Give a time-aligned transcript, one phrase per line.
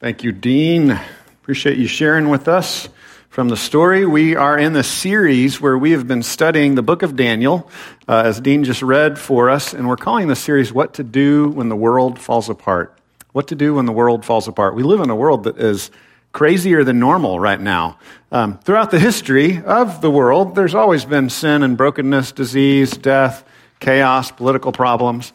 [0.00, 0.98] Thank you, Dean.
[1.42, 2.88] Appreciate you sharing with us
[3.28, 4.06] from the story.
[4.06, 7.70] We are in the series where we have been studying the book of Daniel,
[8.08, 11.50] uh, as Dean just read for us, and we're calling the series What to Do
[11.50, 12.98] When the World Falls Apart.
[13.32, 14.74] What to Do When the World Falls Apart.
[14.74, 15.90] We live in a world that is
[16.32, 17.98] crazier than normal right now.
[18.32, 23.44] Um, throughout the history of the world, there's always been sin and brokenness, disease, death,
[23.80, 25.34] chaos, political problems.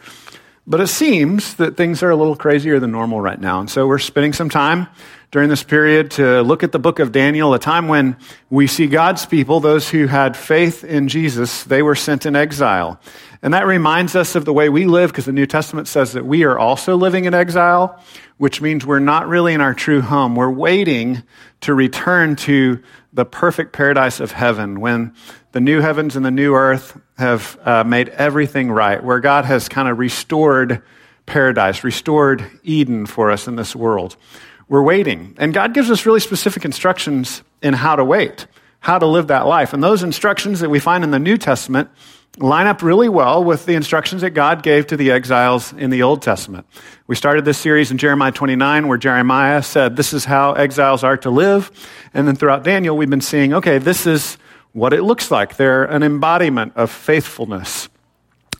[0.67, 3.59] But it seems that things are a little crazier than normal right now.
[3.59, 4.87] And so we're spending some time
[5.29, 8.17] during this period to look at the book of Daniel, a time when
[8.49, 12.99] we see God's people, those who had faith in Jesus, they were sent in exile.
[13.43, 16.25] And that reminds us of the way we live because the New Testament says that
[16.25, 18.01] we are also living in exile,
[18.37, 20.35] which means we're not really in our true home.
[20.35, 21.21] We're waiting
[21.61, 22.81] to return to
[23.13, 25.13] the perfect paradise of heaven when
[25.55, 29.69] the new heavens and the new earth have uh, made everything right, where God has
[29.69, 30.83] kind of restored
[31.25, 34.17] paradise, restored Eden for us in this world.
[34.67, 35.33] We're waiting.
[35.37, 38.47] And God gives us really specific instructions in how to wait,
[38.81, 39.71] how to live that life.
[39.71, 41.89] And those instructions that we find in the New Testament
[42.37, 46.03] line up really well with the instructions that God gave to the exiles in the
[46.03, 46.67] Old Testament.
[47.07, 51.15] We started this series in Jeremiah 29 where Jeremiah said, This is how exiles are
[51.15, 51.71] to live.
[52.13, 54.37] And then throughout Daniel, we've been seeing, okay, this is
[54.75, 55.55] what it looks like.
[55.55, 57.87] They're an embodiment of faithfulness.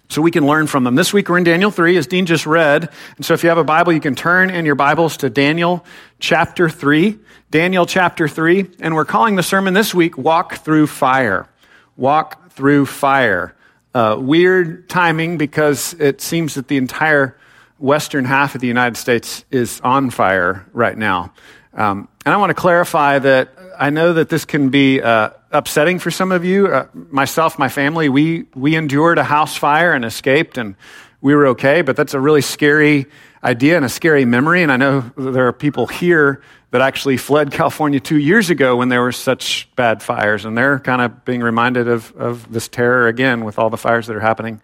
[0.08, 0.96] So we can learn from them.
[0.96, 2.90] This week we're in Daniel 3, as Dean just read.
[3.18, 5.86] And so if you have a Bible, you can turn in your Bibles to Daniel
[6.20, 7.20] chapter 3.
[7.52, 8.66] Daniel chapter 3.
[8.80, 11.50] And we're calling the sermon this week, Walk Through Fire.
[11.98, 13.54] Walk Through Fire.
[13.94, 17.38] Uh, weird timing because it seems that the entire
[17.78, 21.34] western half of the United States is on fire right now.
[21.74, 26.00] Um, and I want to clarify that I know that this can be uh, upsetting
[26.00, 26.68] for some of you.
[26.68, 30.76] Uh, myself, my family, we, we endured a house fire and escaped, and
[31.22, 33.06] we were okay, but that's a really scary
[33.44, 34.64] idea and a scary memory.
[34.64, 38.90] And I know there are people here that actually fled California two years ago when
[38.90, 43.08] there were such bad fires, and they're kind of being reminded of, of this terror
[43.08, 44.62] again with all the fires that are happening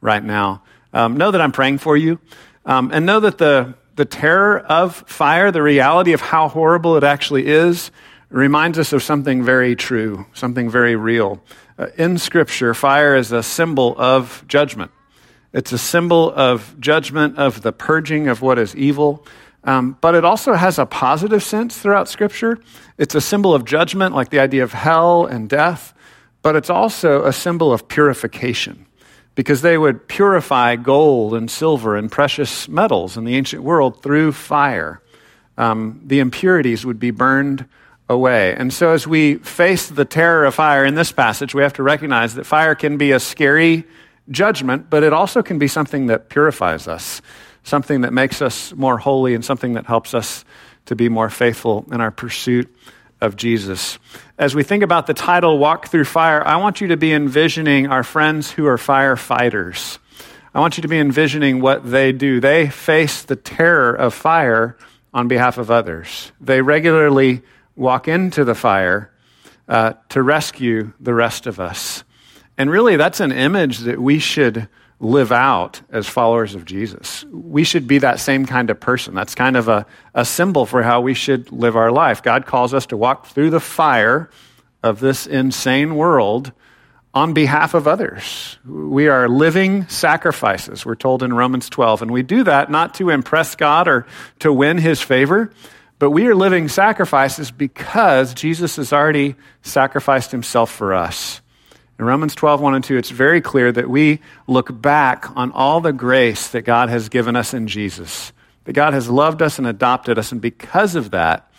[0.00, 0.62] right now.
[0.92, 2.18] Um, know that I'm praying for you,
[2.64, 7.04] um, and know that the the terror of fire, the reality of how horrible it
[7.04, 7.90] actually is,
[8.30, 11.42] reminds us of something very true, something very real.
[11.78, 14.90] Uh, in Scripture, fire is a symbol of judgment.
[15.52, 19.26] It's a symbol of judgment, of the purging of what is evil.
[19.62, 22.58] Um, but it also has a positive sense throughout Scripture.
[22.98, 25.94] It's a symbol of judgment, like the idea of hell and death,
[26.42, 28.86] but it's also a symbol of purification
[29.34, 34.32] because they would purify gold and silver and precious metals in the ancient world through
[34.32, 35.00] fire.
[35.56, 37.66] Um, the impurities would be burned
[38.08, 38.54] away.
[38.54, 41.82] And so, as we face the terror of fire in this passage, we have to
[41.82, 43.84] recognize that fire can be a scary
[44.30, 47.22] judgment, but it also can be something that purifies us,
[47.62, 50.44] something that makes us more holy, and something that helps us
[50.86, 52.74] to be more faithful in our pursuit
[53.20, 53.98] of Jesus.
[54.38, 57.86] As we think about the title, Walk Through Fire, I want you to be envisioning
[57.86, 59.98] our friends who are firefighters.
[60.54, 62.38] I want you to be envisioning what they do.
[62.40, 64.76] They face the terror of fire
[65.12, 66.32] on behalf of others.
[66.40, 67.42] They regularly
[67.76, 69.10] walk into the fire
[69.68, 72.04] uh, to rescue the rest of us.
[72.56, 74.68] And really, that's an image that we should
[75.00, 77.24] live out as followers of Jesus.
[77.24, 79.14] We should be that same kind of person.
[79.14, 82.22] That's kind of a, a symbol for how we should live our life.
[82.22, 84.30] God calls us to walk through the fire
[84.82, 86.52] of this insane world
[87.12, 88.58] on behalf of others.
[88.66, 92.02] We are living sacrifices, we're told in Romans 12.
[92.02, 94.06] And we do that not to impress God or
[94.40, 95.52] to win his favor,
[96.04, 101.40] but we are living sacrifices because Jesus has already sacrificed himself for us.
[101.98, 105.80] In Romans 12, 1 and 2, it's very clear that we look back on all
[105.80, 108.34] the grace that God has given us in Jesus.
[108.64, 111.50] That God has loved us and adopted us, and because of that,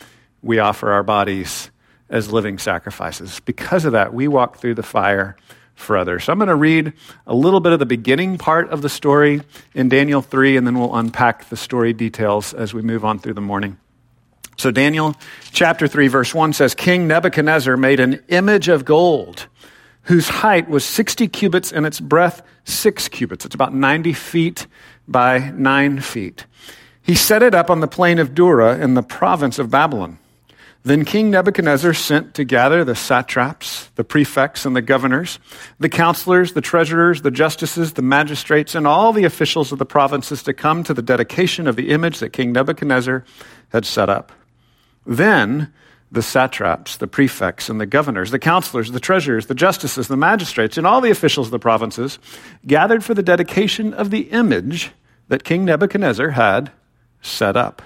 [0.43, 1.71] we offer our bodies
[2.07, 3.39] as living sacrifices.
[3.39, 5.35] Because of that, we walk through the fire
[5.73, 6.25] for others.
[6.25, 6.93] So I'm going to read
[7.25, 9.41] a little bit of the beginning part of the story
[9.73, 13.33] in Daniel 3, and then we'll unpack the story details as we move on through
[13.33, 13.79] the morning.
[14.57, 15.15] So, Daniel
[15.51, 19.47] chapter 3, verse 1 says King Nebuchadnezzar made an image of gold
[20.03, 23.45] whose height was 60 cubits and its breadth 6 cubits.
[23.45, 24.67] It's about 90 feet
[25.07, 26.45] by 9 feet.
[27.01, 30.17] He set it up on the plain of Dura in the province of Babylon.
[30.83, 35.39] Then King Nebuchadnezzar sent to gather the satraps, the prefects, and the governors,
[35.79, 40.43] the counselors, the treasurers, the justices, the magistrates, and all the officials of the provinces
[40.43, 43.23] to come to the dedication of the image that King Nebuchadnezzar
[43.69, 44.31] had set up.
[45.05, 45.71] Then
[46.11, 50.77] the satraps, the prefects, and the governors, the counselors, the treasurers, the justices, the magistrates,
[50.77, 52.19] and all the officials of the provinces
[52.65, 54.91] gathered for the dedication of the image
[55.27, 56.71] that King Nebuchadnezzar had
[57.21, 57.81] set up.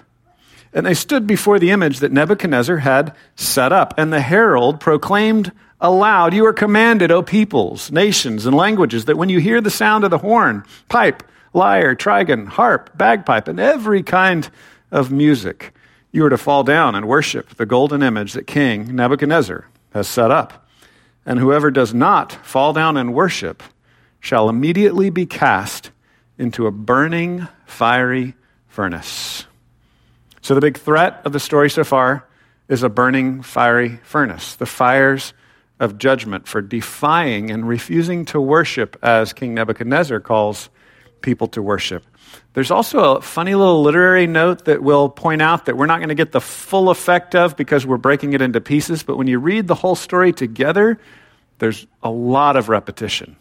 [0.74, 3.94] And they stood before the image that Nebuchadnezzar had set up.
[3.98, 5.52] And the herald proclaimed
[5.82, 10.04] aloud, You are commanded, O peoples, nations, and languages, that when you hear the sound
[10.04, 11.24] of the horn, pipe,
[11.54, 14.50] lyre, trigon, harp, bagpipe, and every kind
[14.92, 15.74] of music,
[16.12, 20.32] you are to fall down and worship the golden image that King Nebuchadnezzar has set
[20.32, 20.68] up.
[21.26, 23.62] And whoever does not fall down and worship
[24.20, 25.92] shall immediately be cast
[26.38, 28.34] into a burning, fiery
[28.68, 29.46] furnace.
[30.42, 32.26] So, the big threat of the story so far
[32.68, 35.34] is a burning, fiery furnace, the fires
[35.80, 40.70] of judgment for defying and refusing to worship as King Nebuchadnezzar calls
[41.22, 42.04] people to worship.
[42.54, 46.10] There's also a funny little literary note that we'll point out that we're not going
[46.10, 49.40] to get the full effect of because we're breaking it into pieces, but when you
[49.40, 51.00] read the whole story together,
[51.60, 53.36] there's a lot of repetition.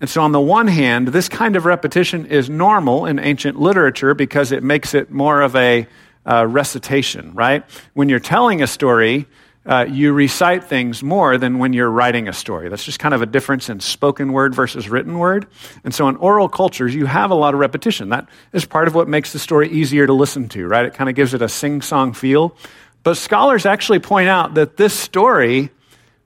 [0.00, 4.14] And so, on the one hand, this kind of repetition is normal in ancient literature
[4.14, 5.86] because it makes it more of a
[6.26, 7.64] uh, recitation, right?
[7.94, 9.26] When you're telling a story,
[9.66, 12.68] uh, you recite things more than when you're writing a story.
[12.68, 15.46] That's just kind of a difference in spoken word versus written word.
[15.84, 18.10] And so in oral cultures, you have a lot of repetition.
[18.10, 20.84] That is part of what makes the story easier to listen to, right?
[20.84, 22.56] It kind of gives it a sing song feel.
[23.04, 25.70] But scholars actually point out that this story,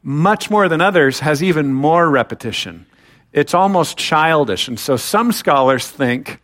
[0.02, 2.86] much more than others, has even more repetition.
[3.32, 4.66] It's almost childish.
[4.66, 6.40] And so some scholars think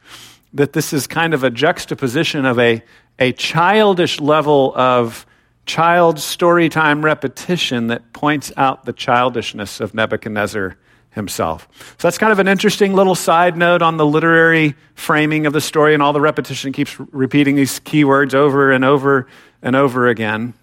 [0.52, 2.85] that this is kind of a juxtaposition of a,
[3.19, 5.26] a childish level of
[5.66, 10.76] child storytime repetition that points out the childishness of Nebuchadnezzar
[11.11, 11.69] himself.
[11.99, 15.61] So that's kind of an interesting little side note on the literary framing of the
[15.61, 19.28] story, and all the repetition keeps repeating these keywords over and over
[19.62, 20.55] and over again.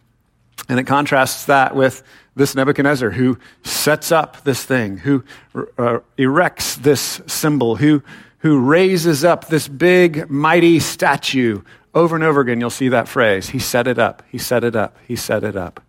[0.69, 2.03] And it contrasts that with
[2.35, 5.23] this Nebuchadnezzar who sets up this thing, who
[5.77, 8.03] uh, erects this symbol, who,
[8.39, 11.61] who raises up this big, mighty statue
[11.93, 13.49] over and over again, you'll see that phrase.
[13.49, 14.23] He set it up.
[14.29, 14.97] He set it up.
[15.07, 15.81] He set it up.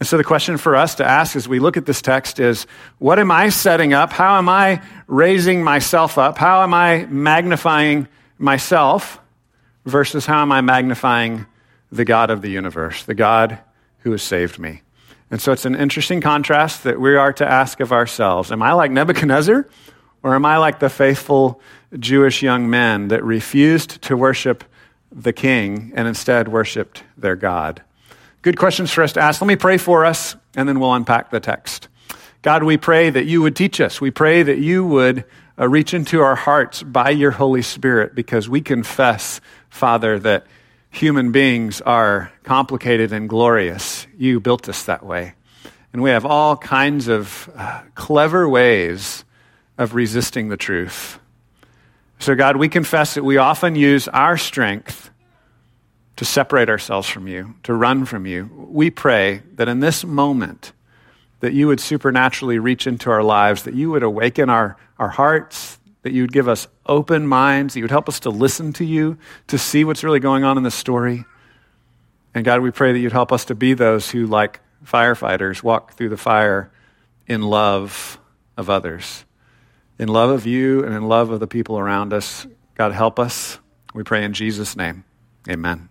[0.00, 2.66] And so the question for us to ask as we look at this text is
[2.98, 4.12] what am I setting up?
[4.12, 6.36] How am I raising myself up?
[6.36, 8.08] How am I magnifying
[8.38, 9.20] myself
[9.84, 11.46] versus how am I magnifying
[11.92, 13.58] the God of the universe, the God
[13.98, 14.82] who has saved me?
[15.30, 18.50] And so it's an interesting contrast that we are to ask of ourselves.
[18.50, 19.66] Am I like Nebuchadnezzar
[20.22, 21.60] or am I like the faithful
[21.98, 24.64] Jewish young men that refused to worship
[25.14, 27.82] the king and instead worshiped their God?
[28.42, 29.40] Good questions for us to ask.
[29.40, 31.88] Let me pray for us, and then we'll unpack the text.
[32.42, 34.02] God, we pray that you would teach us.
[34.02, 35.24] We pray that you would
[35.58, 39.40] uh, reach into our hearts by your Holy Spirit because we confess,
[39.70, 40.46] Father, that
[40.90, 44.06] human beings are complicated and glorious.
[44.18, 45.34] You built us that way.
[45.92, 49.24] And we have all kinds of uh, clever ways
[49.78, 51.18] of resisting the truth.
[52.24, 55.10] So, God, we confess that we often use our strength
[56.16, 58.48] to separate ourselves from you, to run from you.
[58.70, 60.72] We pray that in this moment,
[61.40, 65.78] that you would supernaturally reach into our lives, that you would awaken our, our hearts,
[66.00, 68.86] that you would give us open minds, that you would help us to listen to
[68.86, 69.18] you,
[69.48, 71.26] to see what's really going on in the story.
[72.34, 75.92] And God, we pray that you'd help us to be those who, like firefighters, walk
[75.92, 76.72] through the fire
[77.26, 78.18] in love
[78.56, 79.26] of others
[79.98, 82.46] in love of you and in love of the people around us.
[82.74, 83.58] God, help us.
[83.94, 85.04] We pray in Jesus' name.
[85.48, 85.88] Amen.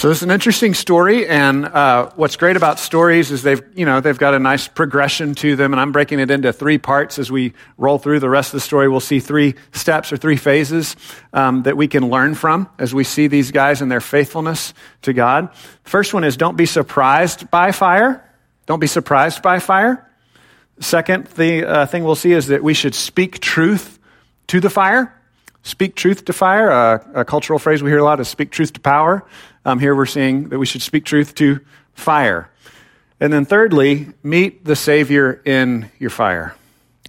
[0.00, 3.84] So this is an interesting story, and uh, what's great about stories is they've, you
[3.84, 7.18] know, they've got a nice progression to them, and I'm breaking it into three parts
[7.18, 8.88] as we roll through the rest of the story.
[8.88, 10.96] We'll see three steps or three phases
[11.34, 14.72] um, that we can learn from as we see these guys and their faithfulness
[15.02, 15.50] to God.
[15.82, 18.26] First one is don't be surprised by fire.
[18.64, 20.09] Don't be surprised by fire.
[20.80, 23.98] Second, the uh, thing we'll see is that we should speak truth
[24.46, 25.14] to the fire.
[25.62, 26.70] Speak truth to fire.
[26.70, 29.24] Uh, a cultural phrase we hear a lot is speak truth to power.
[29.66, 31.60] Um, here we're seeing that we should speak truth to
[31.92, 32.50] fire.
[33.20, 36.56] And then thirdly, meet the Savior in your fire.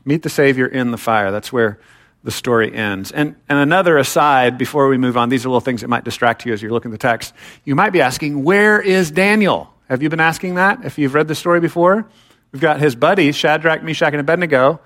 [0.03, 1.31] Meet the Savior in the fire.
[1.31, 1.79] That's where
[2.25, 3.11] the story ends.
[3.13, 6.45] And, and another aside before we move on, these are little things that might distract
[6.45, 7.33] you as you're looking at the text.
[7.63, 9.73] You might be asking, where is Daniel?
[9.87, 12.05] Have you been asking that if you've read the story before?
[12.51, 14.81] We've got his buddies, Shadrach, Meshach, and Abednego.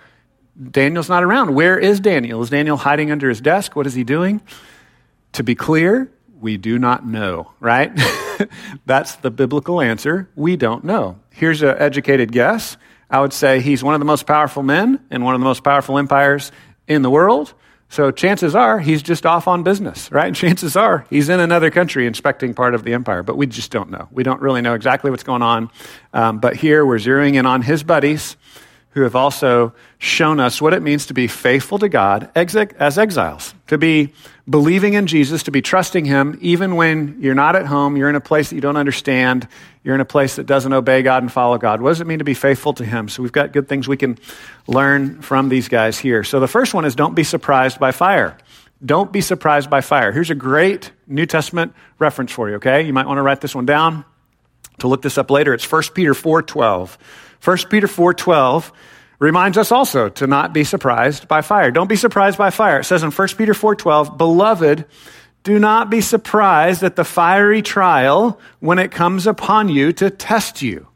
[0.72, 1.54] Daniel's not around.
[1.56, 2.42] Where is Daniel?
[2.42, 3.76] Is Daniel hiding under his desk?
[3.76, 4.42] What is he doing?
[5.34, 7.92] To be clear, we do not know, right?
[8.86, 10.30] That's the biblical answer.
[10.36, 11.20] We don't know.
[11.32, 12.78] Here's an educated guess.
[13.10, 15.64] I would say he's one of the most powerful men in one of the most
[15.64, 16.52] powerful empires
[16.88, 17.54] in the world.
[17.90, 20.34] So chances are he's just off on business, right?
[20.36, 23.90] Chances are he's in another country inspecting part of the empire, but we just don't
[23.90, 24.08] know.
[24.12, 25.70] We don't really know exactly what's going on.
[26.14, 28.38] Um, but here we're zeroing in on his buddies
[28.96, 33.54] who have also shown us what it means to be faithful to God as exiles,
[33.68, 34.14] to be
[34.50, 38.16] believing in Jesus, to be trusting Him, even when you're not at home, you're in
[38.16, 39.50] a place that you don't understand,
[39.84, 41.82] you're in a place that doesn't obey God and follow God.
[41.82, 43.10] What does it mean to be faithful to Him?
[43.10, 44.18] So we've got good things we can
[44.66, 46.24] learn from these guys here.
[46.24, 48.38] So the first one is don't be surprised by fire.
[48.84, 50.14] Don't be surprised by fire.
[50.14, 52.84] Here's a great New Testament reference for you, okay?
[52.84, 54.06] You might want to write this one down
[54.80, 55.54] to look this up later.
[55.54, 56.98] It's 1 Peter 4:12.
[57.46, 58.72] 1 Peter 4:12
[59.20, 61.70] reminds us also to not be surprised by fire.
[61.70, 62.80] Don't be surprised by fire.
[62.80, 64.86] It says in 1 Peter 4:12, "Beloved,
[65.44, 70.64] do not be surprised at the fiery trial when it comes upon you to test
[70.64, 70.88] you,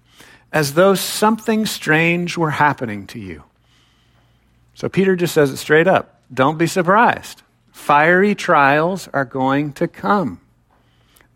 [0.51, 3.43] as though something strange were happening to you."
[4.73, 6.19] So Peter just says it straight up.
[6.33, 7.43] Don't be surprised.
[7.71, 10.39] Fiery trials are going to come.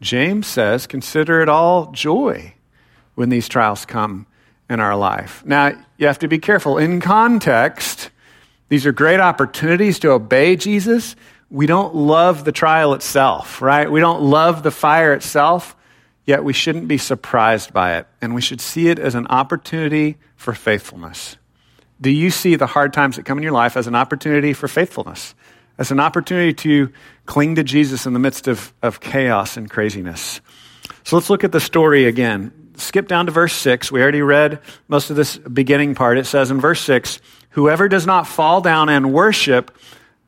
[0.01, 2.55] James says, consider it all joy
[3.15, 4.25] when these trials come
[4.69, 5.45] in our life.
[5.45, 6.77] Now, you have to be careful.
[6.77, 8.09] In context,
[8.69, 11.15] these are great opportunities to obey Jesus.
[11.49, 13.91] We don't love the trial itself, right?
[13.91, 15.75] We don't love the fire itself,
[16.25, 18.07] yet we shouldn't be surprised by it.
[18.21, 21.37] And we should see it as an opportunity for faithfulness.
[22.01, 24.67] Do you see the hard times that come in your life as an opportunity for
[24.67, 25.35] faithfulness?
[25.77, 26.91] As an opportunity to
[27.25, 30.41] cling to Jesus in the midst of, of chaos and craziness?
[31.03, 33.91] So let's look at the story again skip down to verse 6.
[33.91, 36.17] We already read most of this beginning part.
[36.17, 37.19] It says in verse 6
[37.51, 39.71] Whoever does not fall down and worship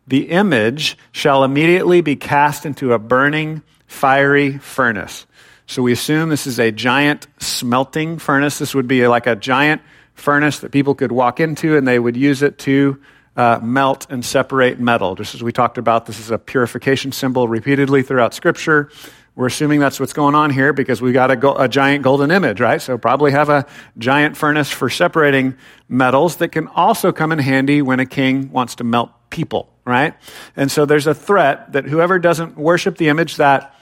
[0.07, 5.25] the image shall immediately be cast into a burning, fiery furnace.
[5.67, 8.59] So we assume this is a giant smelting furnace.
[8.59, 9.81] This would be like a giant
[10.13, 13.01] furnace that people could walk into and they would use it to
[13.35, 15.15] uh, melt and separate metal.
[15.15, 18.89] Just as we talked about, this is a purification symbol repeatedly throughout Scripture.
[19.35, 22.31] We're assuming that's what's going on here because we got a, go- a, giant golden
[22.31, 22.81] image, right?
[22.81, 23.65] So probably have a
[23.97, 25.57] giant furnace for separating
[25.89, 30.13] metals that can also come in handy when a king wants to melt people, right?
[30.55, 33.75] And so there's a threat that whoever doesn't worship the image that,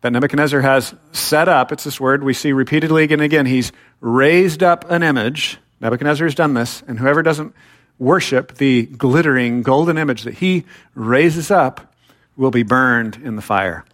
[0.00, 3.44] that Nebuchadnezzar has set up, it's this word we see repeatedly again and again.
[3.44, 5.58] He's raised up an image.
[5.82, 7.54] Nebuchadnezzar has done this, and whoever doesn't
[7.98, 11.94] worship the glittering golden image that he raises up
[12.36, 13.84] will be burned in the fire.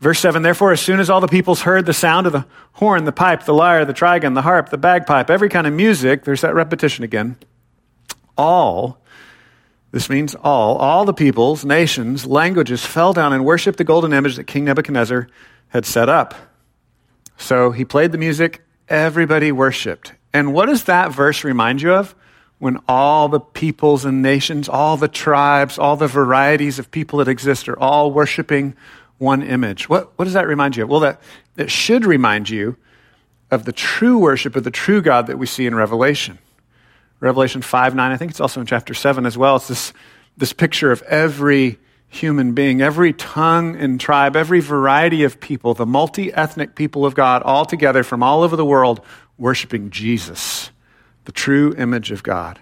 [0.00, 3.04] Verse 7 Therefore, as soon as all the peoples heard the sound of the horn,
[3.04, 6.40] the pipe, the lyre, the trigon, the harp, the bagpipe, every kind of music, there's
[6.40, 7.36] that repetition again.
[8.36, 8.98] All,
[9.92, 14.36] this means all, all the peoples, nations, languages fell down and worshiped the golden image
[14.36, 15.28] that King Nebuchadnezzar
[15.68, 16.34] had set up.
[17.36, 20.14] So he played the music, everybody worshiped.
[20.32, 22.14] And what does that verse remind you of?
[22.58, 27.28] When all the peoples and nations, all the tribes, all the varieties of people that
[27.28, 28.76] exist are all worshiping
[29.20, 29.88] one image.
[29.88, 30.88] What, what does that remind you of?
[30.88, 31.20] Well, that,
[31.56, 32.76] that should remind you
[33.50, 36.38] of the true worship of the true God that we see in Revelation.
[37.20, 39.56] Revelation 5 9, I think it's also in chapter 7 as well.
[39.56, 39.92] It's this,
[40.38, 45.86] this picture of every human being, every tongue and tribe, every variety of people, the
[45.86, 49.02] multi ethnic people of God, all together from all over the world,
[49.36, 50.70] worshiping Jesus,
[51.26, 52.58] the true image of God,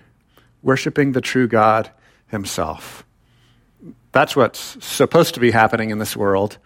[0.63, 1.91] worshiping the true God
[2.27, 3.05] himself.
[4.19, 6.59] That's what's supposed to be happening in this world.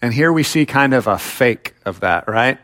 [0.00, 2.60] And here we see kind of a fake of that, right?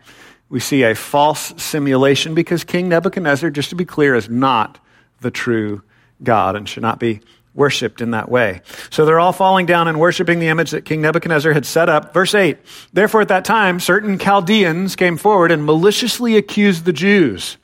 [0.48, 4.78] We see a false simulation because King Nebuchadnezzar, just to be clear, is not
[5.22, 5.82] the true
[6.22, 7.20] God and should not be
[7.52, 8.60] worshiped in that way.
[8.90, 12.14] So they're all falling down and worshiping the image that King Nebuchadnezzar had set up.
[12.14, 12.58] Verse 8
[12.92, 17.56] Therefore, at that time, certain Chaldeans came forward and maliciously accused the Jews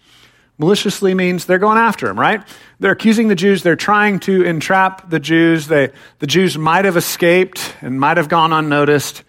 [0.56, 2.46] Maliciously means they're going after him, right?
[2.78, 3.62] They're accusing the Jews.
[3.62, 5.66] They're trying to entrap the Jews.
[5.66, 9.24] They, the Jews might have escaped and might have gone unnoticed,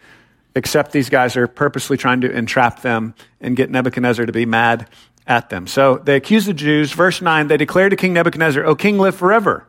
[0.55, 4.87] except these guys are purposely trying to entrap them and get Nebuchadnezzar to be mad
[5.25, 5.65] at them.
[5.65, 6.91] So they accuse the Jews.
[6.91, 9.65] Verse 9, they declare to King Nebuchadnezzar, O king, live forever.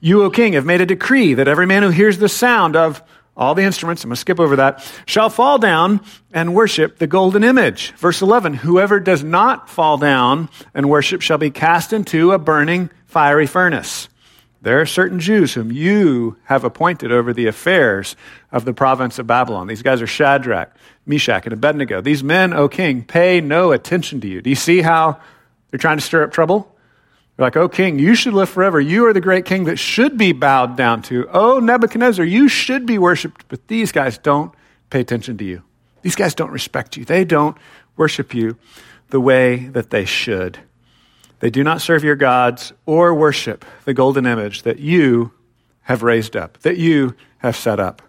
[0.00, 3.02] You, O king, have made a decree that every man who hears the sound of
[3.38, 6.00] all the instruments, I'm going to skip over that, shall fall down
[6.32, 7.92] and worship the golden image.
[7.92, 12.90] Verse 11, whoever does not fall down and worship shall be cast into a burning
[13.06, 14.08] fiery furnace.
[14.60, 18.16] There are certain Jews whom you have appointed over the affairs
[18.50, 19.68] of the province of Babylon.
[19.68, 20.74] These guys are Shadrach,
[21.06, 22.00] Meshach, and Abednego.
[22.00, 24.42] These men, O king, pay no attention to you.
[24.42, 25.20] Do you see how
[25.70, 26.74] they're trying to stir up trouble?
[27.38, 28.80] You're like, oh, king, you should live forever.
[28.80, 31.28] You are the great king that should be bowed down to.
[31.32, 33.44] Oh, Nebuchadnezzar, you should be worshiped.
[33.46, 34.52] But these guys don't
[34.90, 35.62] pay attention to you.
[36.02, 37.04] These guys don't respect you.
[37.04, 37.56] They don't
[37.96, 38.56] worship you
[39.10, 40.58] the way that they should.
[41.38, 45.32] They do not serve your gods or worship the golden image that you
[45.82, 48.02] have raised up, that you have set up.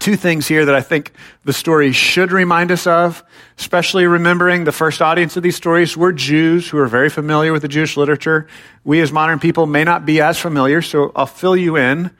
[0.00, 1.12] Two things here that I think
[1.44, 3.22] the story should remind us of,
[3.58, 7.62] especially remembering the first audience of these stories were Jews who are very familiar with
[7.62, 8.48] the Jewish literature.
[8.82, 12.10] We as modern people may not be as familiar, so I'll fill you in.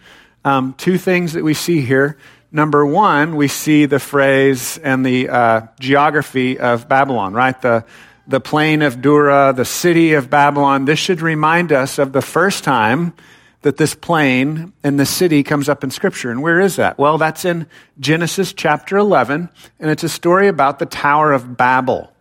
[0.44, 2.16] Um, two things that we see here.
[2.52, 7.60] Number one, we see the phrase and the uh, geography of Babylon, right?
[7.60, 7.84] The,
[8.26, 10.84] the plain of Dura, the city of Babylon.
[10.84, 13.12] This should remind us of the first time
[13.62, 16.30] that this plain and the city comes up in Scripture.
[16.30, 16.98] And where is that?
[16.98, 17.66] Well, that's in
[17.98, 19.48] Genesis chapter 11,
[19.78, 22.12] and it's a story about the Tower of Babel.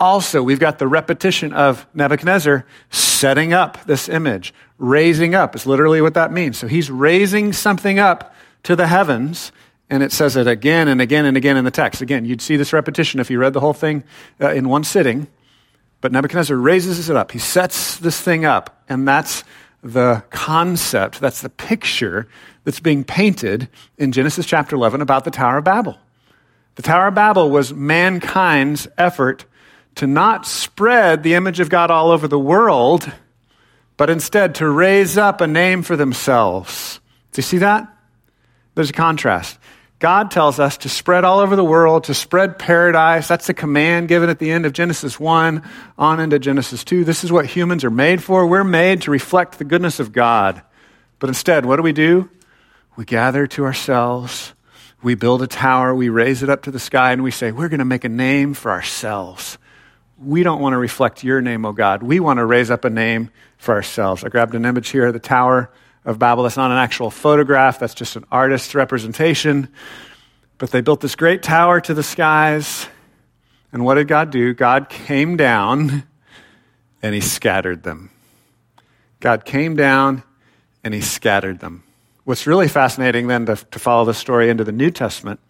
[0.00, 4.54] Also, we've got the repetition of Nebuchadnezzar setting up this image.
[4.78, 6.56] Raising up is literally what that means.
[6.58, 9.50] So he's raising something up to the heavens,
[9.90, 12.00] and it says it again and again and again in the text.
[12.00, 14.04] Again, you'd see this repetition if you read the whole thing
[14.40, 15.26] uh, in one sitting.
[16.00, 17.32] But Nebuchadnezzar raises it up.
[17.32, 19.42] He sets this thing up, and that's
[19.82, 22.28] the concept, that's the picture
[22.64, 25.98] that's being painted in Genesis chapter 11 about the Tower of Babel.
[26.74, 29.44] The Tower of Babel was mankind's effort
[29.96, 33.10] to not spread the image of God all over the world,
[33.96, 37.00] but instead to raise up a name for themselves.
[37.32, 37.92] Do you see that?
[38.74, 39.58] There's a contrast.
[39.98, 43.26] God tells us to spread all over the world, to spread paradise.
[43.26, 45.62] That's the command given at the end of Genesis 1
[45.98, 47.04] on into Genesis 2.
[47.04, 48.46] This is what humans are made for.
[48.46, 50.62] We're made to reflect the goodness of God.
[51.18, 52.30] But instead, what do we do?
[52.94, 54.54] We gather to ourselves,
[55.02, 57.68] we build a tower, we raise it up to the sky, and we say, We're
[57.68, 59.58] going to make a name for ourselves.
[60.20, 62.02] We don't want to reflect your name, O God.
[62.02, 64.24] We want to raise up a name for ourselves.
[64.24, 65.70] I grabbed an image here of the tower
[66.08, 66.42] of Babel.
[66.42, 69.68] That's not an actual photograph, that's just an artist's representation.
[70.56, 72.88] But they built this great tower to the skies.
[73.72, 74.54] And what did God do?
[74.54, 76.04] God came down
[77.02, 78.10] and he scattered them.
[79.20, 80.22] God came down
[80.82, 81.84] and he scattered them.
[82.24, 85.40] What's really fascinating then to, to follow the story into the New Testament,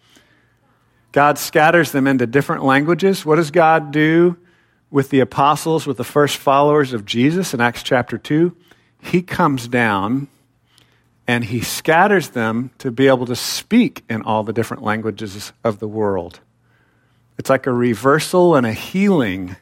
[1.13, 3.25] God scatters them into different languages.
[3.25, 4.37] What does God do
[4.91, 8.55] with the apostles, with the first followers of Jesus in Acts chapter 2?
[9.01, 10.27] He comes down
[11.29, 15.77] and he scatters them to be able to speak in all the different languages of
[15.77, 16.39] the world.
[17.37, 19.55] It's like a reversal and a healing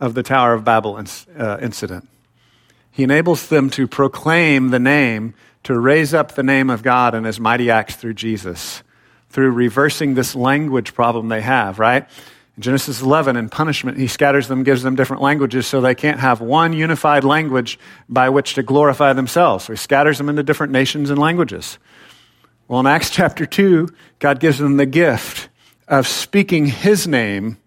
[0.00, 2.08] of the Tower of Babel uh, incident.
[2.90, 7.22] He enables them to proclaim the name, to raise up the name of God in
[7.22, 8.82] his mighty acts through Jesus,
[9.30, 12.08] through reversing this language problem they have, right?
[12.56, 16.20] In Genesis 11, in punishment, he scatters them, gives them different languages so they can't
[16.20, 19.64] have one unified language by which to glorify themselves.
[19.64, 21.78] So he scatters them into different nations and languages.
[22.68, 23.88] Well, in Acts chapter 2,
[24.20, 25.48] God gives them the gift
[25.88, 27.58] of speaking his name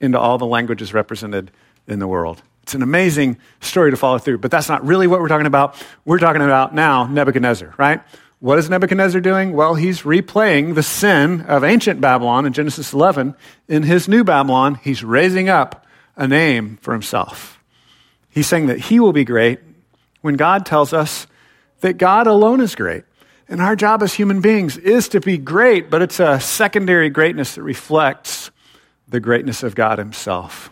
[0.00, 1.50] into all the languages represented
[1.86, 2.42] in the world.
[2.62, 5.80] It's an amazing story to follow through, but that's not really what we're talking about.
[6.04, 8.00] We're talking about now Nebuchadnezzar, right?
[8.42, 9.52] What is Nebuchadnezzar doing?
[9.52, 13.36] Well, he's replaying the sin of ancient Babylon in Genesis 11.
[13.68, 17.62] In his new Babylon, he's raising up a name for himself.
[18.28, 19.60] He's saying that he will be great
[20.22, 21.28] when God tells us
[21.82, 23.04] that God alone is great.
[23.48, 27.54] And our job as human beings is to be great, but it's a secondary greatness
[27.54, 28.50] that reflects
[29.06, 30.68] the greatness of God himself.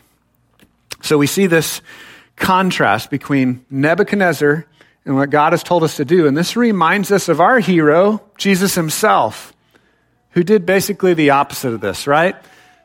[1.02, 1.83] So we see this
[2.35, 4.66] contrast between Nebuchadnezzar
[5.05, 6.27] and what God has told us to do.
[6.27, 9.53] And this reminds us of our hero, Jesus himself,
[10.31, 12.37] who did basically the opposite of this, right?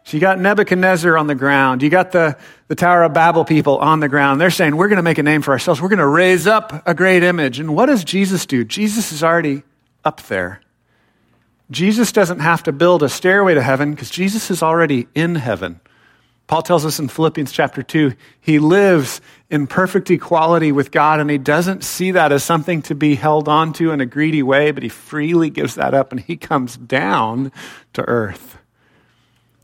[0.05, 1.81] So you got Nebuchadnezzar on the ground.
[1.81, 4.39] You got the, the Tower of Babel people on the ground.
[4.39, 5.81] They're saying, we're going to make a name for ourselves.
[5.81, 7.59] We're going to raise up a great image.
[7.59, 8.63] And what does Jesus do?
[8.63, 9.63] Jesus is already
[10.03, 10.61] up there.
[11.71, 15.79] Jesus doesn't have to build a stairway to heaven because Jesus is already in heaven.
[16.47, 21.29] Paul tells us in Philippians chapter 2, he lives in perfect equality with God, and
[21.29, 24.83] he doesn't see that as something to be held onto in a greedy way, but
[24.83, 27.51] he freely gives that up and he comes down
[27.93, 28.57] to earth.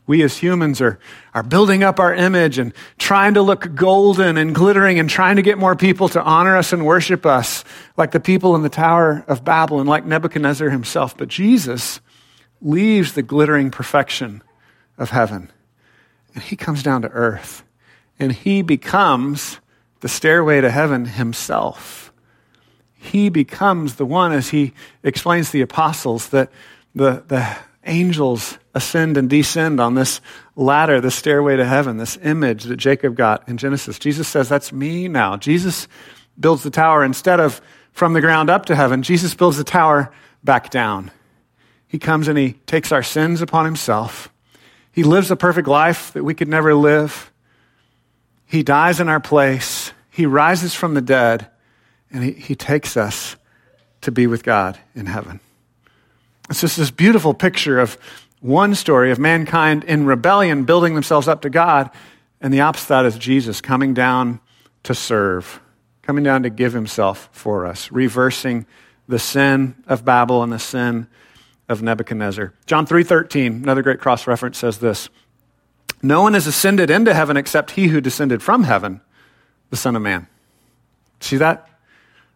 [0.08, 0.98] We as humans are,
[1.32, 5.42] are building up our image and trying to look golden and glittering and trying to
[5.42, 7.62] get more people to honor us and worship us,
[7.96, 11.16] like the people in the Tower of Babel and like Nebuchadnezzar himself.
[11.16, 12.00] But Jesus
[12.60, 14.42] leaves the glittering perfection
[14.98, 15.50] of heaven
[16.34, 17.64] and he comes down to earth
[18.18, 19.58] and he becomes
[20.00, 22.12] the stairway to heaven himself.
[22.94, 26.50] He becomes the one, as he explains to the apostles, that
[26.94, 30.20] the, the angels ascend and descend on this
[30.54, 33.98] ladder, the stairway to heaven, this image that Jacob got in Genesis.
[33.98, 35.36] Jesus says, That's me now.
[35.36, 35.88] Jesus
[36.38, 37.60] builds the tower instead of
[37.92, 41.10] from the ground up to heaven, Jesus builds the tower back down.
[41.86, 44.31] He comes and he takes our sins upon himself.
[44.92, 47.32] He lives a perfect life that we could never live.
[48.44, 49.92] He dies in our place.
[50.10, 51.48] He rises from the dead,
[52.10, 53.36] and he, he takes us
[54.02, 55.40] to be with God in heaven.
[56.50, 57.96] It's just this beautiful picture of
[58.40, 61.90] one story of mankind in rebellion building themselves up to God,
[62.40, 64.40] and the opposite that is Jesus coming down
[64.82, 65.60] to serve,
[66.02, 68.66] coming down to give himself for us, reversing
[69.08, 71.06] the sin of Babel and the sin
[71.68, 72.52] of Nebuchadnezzar.
[72.66, 75.08] John 3:13, another great cross reference says this.
[76.02, 79.00] No one has ascended into heaven except he who descended from heaven,
[79.70, 80.26] the Son of Man.
[81.20, 81.68] See that?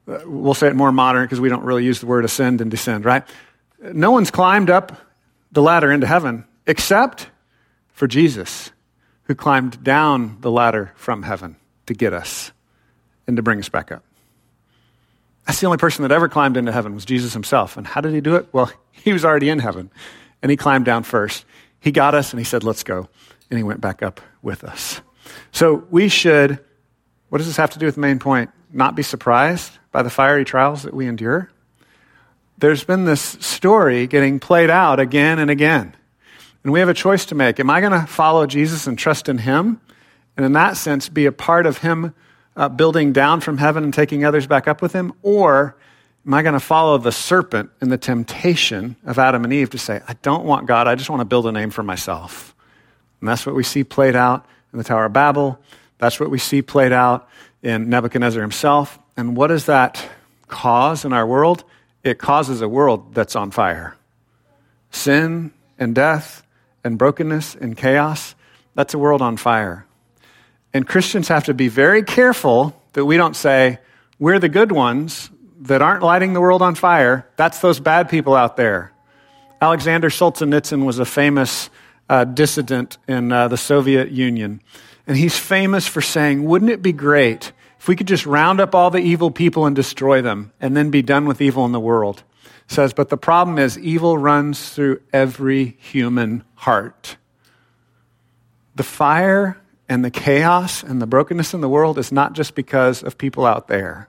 [0.09, 2.71] Uh, we'll say it more modern because we don't really use the word ascend and
[2.71, 3.25] descend, right?
[3.81, 4.93] No one's climbed up
[5.51, 7.29] the ladder into heaven except
[7.89, 8.71] for Jesus,
[9.25, 12.53] who climbed down the ladder from heaven to get us
[13.27, 14.05] and to bring us back up.
[15.47, 17.77] That's the only person that ever climbed into heaven was Jesus himself.
[17.77, 18.49] And how did he do it?
[18.53, 19.91] Well, he was already in heaven
[20.43, 21.45] and he climbed down first.
[21.81, 23.09] He got us and he said, Let's go.
[23.51, 25.01] And he went back up with us.
[25.53, 26.59] So we should,
[27.29, 28.51] what does this have to do with the main point?
[28.73, 31.51] Not be surprised by the fiery trials that we endure.
[32.59, 35.95] There's been this story getting played out again and again.
[36.65, 37.61] And we have a choice to make.
[37.61, 39.81] Am I going to follow Jesus and trust in him?
[40.37, 42.15] And in that sense, be a part of him
[42.57, 45.13] uh, building down from heaven and taking others back up with him?
[45.23, 45.77] Or
[46.27, 49.79] am I going to follow the serpent and the temptation of Adam and Eve to
[49.79, 52.55] say, I don't want God, I just want to build a name for myself?
[53.21, 55.61] And that's what we see played out in the Tower of Babel.
[55.99, 57.29] That's what we see played out
[57.63, 58.99] in Nebuchadnezzar himself.
[59.17, 60.09] And what does that
[60.49, 61.65] cause in our world?
[62.05, 63.97] It causes a world that's on fire.
[64.91, 66.47] Sin and death
[66.85, 68.35] and brokenness and chaos,
[68.75, 69.87] that's a world on fire.
[70.77, 73.79] And Christians have to be very careful that we don't say,
[74.19, 77.27] we're the good ones that aren't lighting the world on fire.
[77.37, 78.93] That's those bad people out there.
[79.63, 81.71] Alexander Solzhenitsyn was a famous
[82.11, 84.61] uh, dissident in uh, the Soviet Union.
[85.07, 88.75] And he's famous for saying, wouldn't it be great if we could just round up
[88.75, 91.81] all the evil people and destroy them and then be done with evil in the
[91.81, 92.23] world?
[92.69, 97.17] says, but the problem is evil runs through every human heart.
[98.75, 103.03] The fire and the chaos and the brokenness in the world is not just because
[103.03, 104.09] of people out there,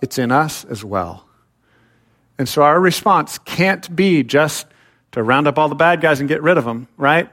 [0.00, 1.26] it's in us as well.
[2.38, 4.66] And so our response can't be just
[5.12, 7.28] to round up all the bad guys and get rid of them, right?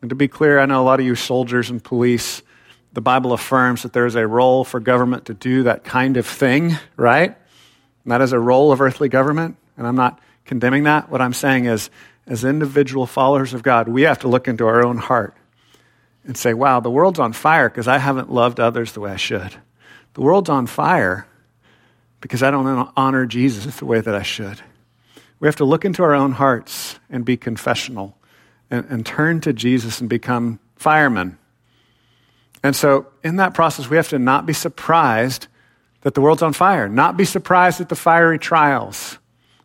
[0.00, 2.42] And to be clear, I know a lot of you soldiers and police,
[2.92, 6.26] the Bible affirms that there is a role for government to do that kind of
[6.26, 7.36] thing, right?
[8.04, 9.56] And that is a role of earthly government.
[9.76, 11.10] And I'm not condemning that.
[11.10, 11.90] What I'm saying is,
[12.26, 15.34] as individual followers of God, we have to look into our own heart
[16.30, 19.16] and say, wow, the world's on fire because I haven't loved others the way I
[19.16, 19.52] should.
[20.14, 21.26] The world's on fire
[22.20, 24.60] because I don't honor Jesus the way that I should.
[25.40, 28.16] We have to look into our own hearts and be confessional
[28.70, 31.36] and, and turn to Jesus and become firemen.
[32.62, 35.48] And so, in that process, we have to not be surprised
[36.02, 39.18] that the world's on fire, not be surprised at the fiery trials.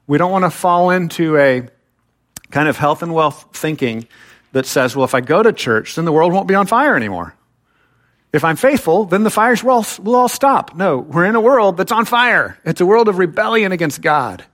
[0.07, 1.67] We don't want to fall into a
[2.49, 4.07] kind of health and wealth thinking
[4.55, 6.95] that says, well, if I go to church, then the world won't be on fire
[6.95, 7.35] anymore.
[8.31, 10.73] If I'm faithful, then the fires will all, will all stop.
[10.77, 12.57] No, we're in a world that's on fire.
[12.63, 14.45] It's a world of rebellion against God.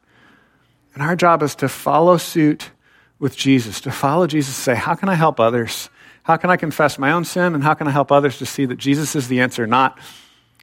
[0.95, 2.71] And our job is to follow suit
[3.19, 5.87] with Jesus, to follow Jesus, say, how can I help others?
[6.23, 7.53] How can I confess my own sin?
[7.53, 9.99] And how can I help others to see that Jesus is the answer, not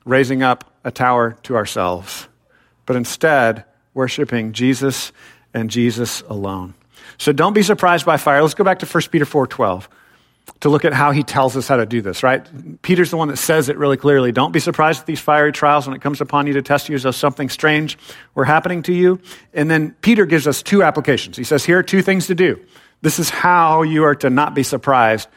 [0.04, 2.26] raising up a tower to ourselves,
[2.86, 5.12] but instead worshiping Jesus
[5.54, 6.74] and Jesus alone.
[7.18, 8.40] So don't be surprised by fire.
[8.42, 9.88] Let's go back to 1 Peter 4:12
[10.60, 12.46] to look at how he tells us how to do this, right?
[12.82, 14.32] Peter's the one that says it really clearly.
[14.32, 16.94] Don't be surprised at these fiery trials when it comes upon you to test you
[16.94, 17.98] as though something strange
[18.34, 19.20] were happening to you.
[19.52, 21.36] And then Peter gives us two applications.
[21.36, 22.58] He says, here are two things to do.
[23.02, 25.28] This is how you are to not be surprised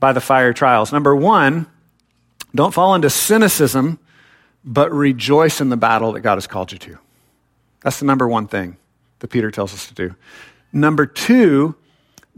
[0.00, 0.92] by the fiery trials.
[0.92, 1.66] Number one,
[2.54, 3.98] don't fall into cynicism,
[4.64, 6.98] but rejoice in the battle that God has called you to.
[7.82, 8.76] That's the number one thing
[9.18, 10.14] that Peter tells us to do.
[10.74, 11.76] Number two,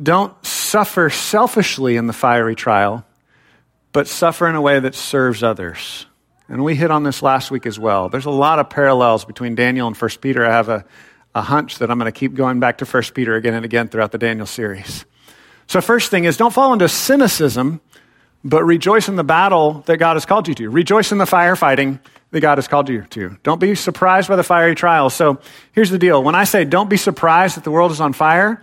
[0.01, 3.05] don't suffer selfishly in the fiery trial,
[3.93, 6.05] but suffer in a way that serves others.
[6.47, 8.11] And we hit on this last week as well.
[8.11, 10.45] There's a lot of parallels between Daniel and 1 Peter.
[10.45, 10.85] I have a,
[11.35, 13.89] a hunch that I'm going to keep going back to 1 Peter again and again
[13.89, 15.07] throughout the Daniel series.
[15.67, 17.81] So, first thing is don't fall into cynicism,
[18.49, 20.71] but rejoice in the battle that God has called you to.
[20.71, 21.99] Rejoice in the firefighting
[22.31, 23.37] that God has called you to.
[23.43, 25.15] Don't be surprised by the fiery trials.
[25.15, 25.41] So
[25.73, 26.23] here's the deal.
[26.23, 28.63] When I say don't be surprised that the world is on fire,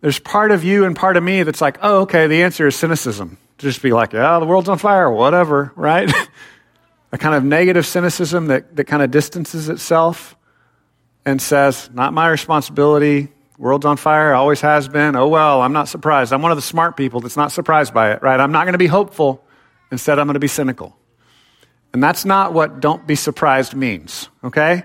[0.00, 2.76] there's part of you and part of me that's like, oh, okay, the answer is
[2.76, 3.38] cynicism.
[3.58, 6.12] Just be like, yeah, the world's on fire, whatever, right?
[7.12, 10.36] a kind of negative cynicism that, that kind of distances itself
[11.24, 13.32] and says, not my responsibility.
[13.56, 15.14] World's on fire, always has been.
[15.16, 16.32] Oh, well, I'm not surprised.
[16.32, 18.40] I'm one of the smart people that's not surprised by it, right?
[18.40, 19.44] I'm not going to be hopeful.
[19.92, 20.96] Instead, I'm going to be cynical.
[21.92, 24.82] And that's not what don't be surprised means, okay?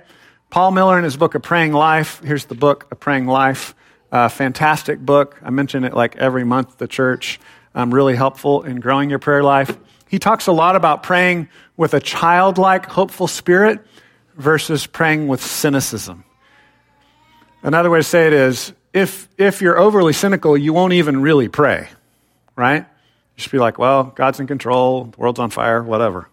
[0.51, 3.73] Paul Miller, in his book, A Praying Life, here's the book, A Praying Life,
[4.11, 5.39] fantastic book.
[5.43, 7.39] I mention it like every month the church.
[7.75, 9.77] Um, really helpful in growing your prayer life.
[10.07, 13.85] He talks a lot about praying with a childlike, hopeful spirit
[14.35, 16.25] versus praying with cynicism.
[17.61, 21.47] Another way to say it is if, if you're overly cynical, you won't even really
[21.47, 21.89] pray,
[22.55, 22.81] right?
[22.81, 26.29] You just be like, well, God's in control, the world's on fire, whatever.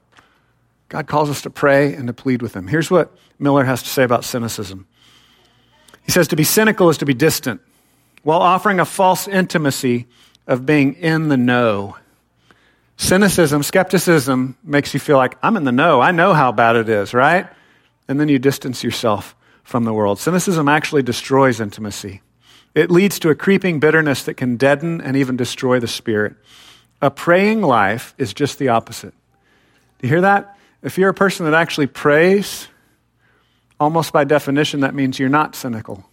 [0.88, 2.68] God calls us to pray and to plead with Him.
[2.68, 4.86] Here's what Miller has to say about cynicism
[6.04, 7.60] He says, To be cynical is to be distant,
[8.22, 10.06] while offering a false intimacy
[10.46, 11.96] of being in the know.
[12.98, 16.00] Cynicism, skepticism makes you feel like, I'm in the know.
[16.00, 17.46] I know how bad it is, right?
[18.08, 19.35] And then you distance yourself
[19.66, 20.20] from the world.
[20.20, 22.22] Cynicism actually destroys intimacy.
[22.72, 26.36] It leads to a creeping bitterness that can deaden and even destroy the spirit.
[27.02, 29.12] A praying life is just the opposite.
[29.98, 30.56] Do you hear that?
[30.82, 32.68] If you're a person that actually prays,
[33.80, 36.08] almost by definition, that means you're not cynical.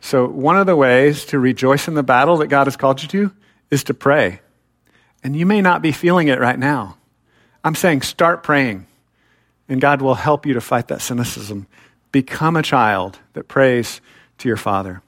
[0.00, 3.08] So, one of the ways to rejoice in the battle that God has called you
[3.08, 3.32] to
[3.70, 4.40] is to pray.
[5.24, 6.98] And you may not be feeling it right now.
[7.64, 8.86] I'm saying start praying,
[9.68, 11.68] and God will help you to fight that cynicism.
[12.12, 14.00] Become a child that prays
[14.38, 15.02] to your Father.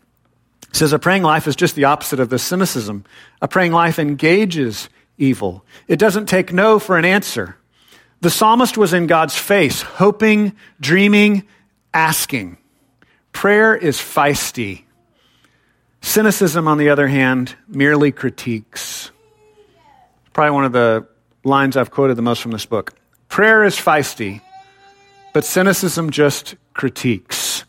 [0.73, 3.05] Says a praying life is just the opposite of the cynicism.
[3.41, 7.57] A praying life engages evil, it doesn't take no for an answer.
[8.21, 11.45] The psalmist was in God's face, hoping, dreaming,
[11.93, 12.57] asking.
[13.33, 14.85] Prayer is feisty.
[16.01, 19.11] Cynicism, on the other hand, merely critiques.
[20.33, 21.07] Probably one of the
[21.45, 22.95] lines I've quoted the most from this book.
[23.29, 24.41] Prayer is feisty,
[25.33, 27.65] but cynicism just critiques.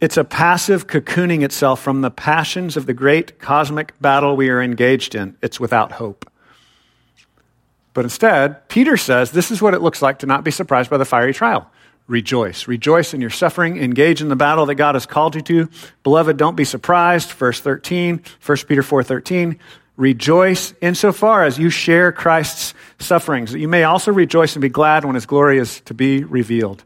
[0.00, 4.62] It's a passive cocooning itself from the passions of the great cosmic battle we are
[4.62, 5.36] engaged in.
[5.42, 6.30] It's without hope.
[7.94, 10.98] But instead, Peter says this is what it looks like to not be surprised by
[10.98, 11.70] the fiery trial.
[12.08, 12.68] Rejoice.
[12.68, 13.78] Rejoice in your suffering.
[13.78, 15.68] Engage in the battle that God has called you to.
[16.02, 17.32] Beloved, don't be surprised.
[17.32, 19.58] Verse 13, 1 Peter 4 13.
[19.96, 25.06] Rejoice insofar as you share Christ's sufferings, that you may also rejoice and be glad
[25.06, 26.84] when his glory is to be revealed.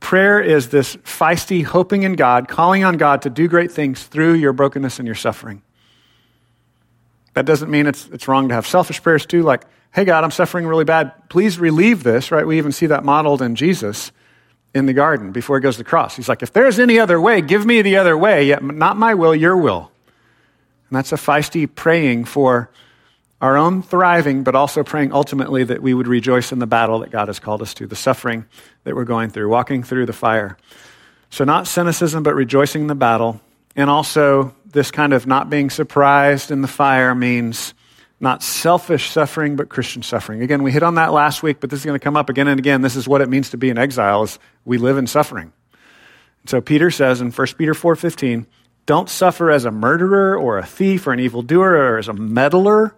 [0.00, 4.34] Prayer is this feisty hoping in God, calling on God to do great things through
[4.34, 5.62] your brokenness and your suffering.
[7.34, 10.30] That doesn't mean it's, it's wrong to have selfish prayers too, like, hey, God, I'm
[10.30, 11.28] suffering really bad.
[11.28, 12.46] Please relieve this, right?
[12.46, 14.12] We even see that modeled in Jesus
[14.74, 16.16] in the garden before he goes to the cross.
[16.16, 19.14] He's like, if there's any other way, give me the other way, yet not my
[19.14, 19.90] will, your will.
[20.90, 22.70] And that's a feisty praying for
[23.40, 27.10] our own thriving, but also praying ultimately that we would rejoice in the battle that
[27.10, 28.46] God has called us to, the suffering
[28.84, 30.56] that we're going through, walking through the fire.
[31.30, 33.40] So, not cynicism, but rejoicing in the battle.
[33.76, 37.74] And also, this kind of not being surprised in the fire means
[38.20, 40.42] not selfish suffering, but Christian suffering.
[40.42, 42.48] Again, we hit on that last week, but this is going to come up again
[42.48, 42.82] and again.
[42.82, 45.52] This is what it means to be in exile, is we live in suffering.
[46.46, 48.46] So Peter says in 1 Peter 4.15,
[48.86, 52.94] don't suffer as a murderer or a thief or an evildoer or as a meddler,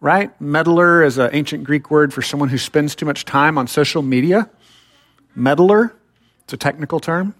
[0.00, 0.38] right?
[0.40, 4.02] Meddler is an ancient Greek word for someone who spends too much time on social
[4.02, 4.48] media.
[5.34, 5.94] Meddler,
[6.44, 7.34] it's a technical term.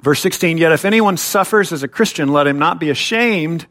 [0.00, 3.66] Verse 16, yet if anyone suffers as a Christian, let him not be ashamed,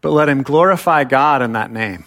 [0.00, 2.04] but let him glorify God in that name.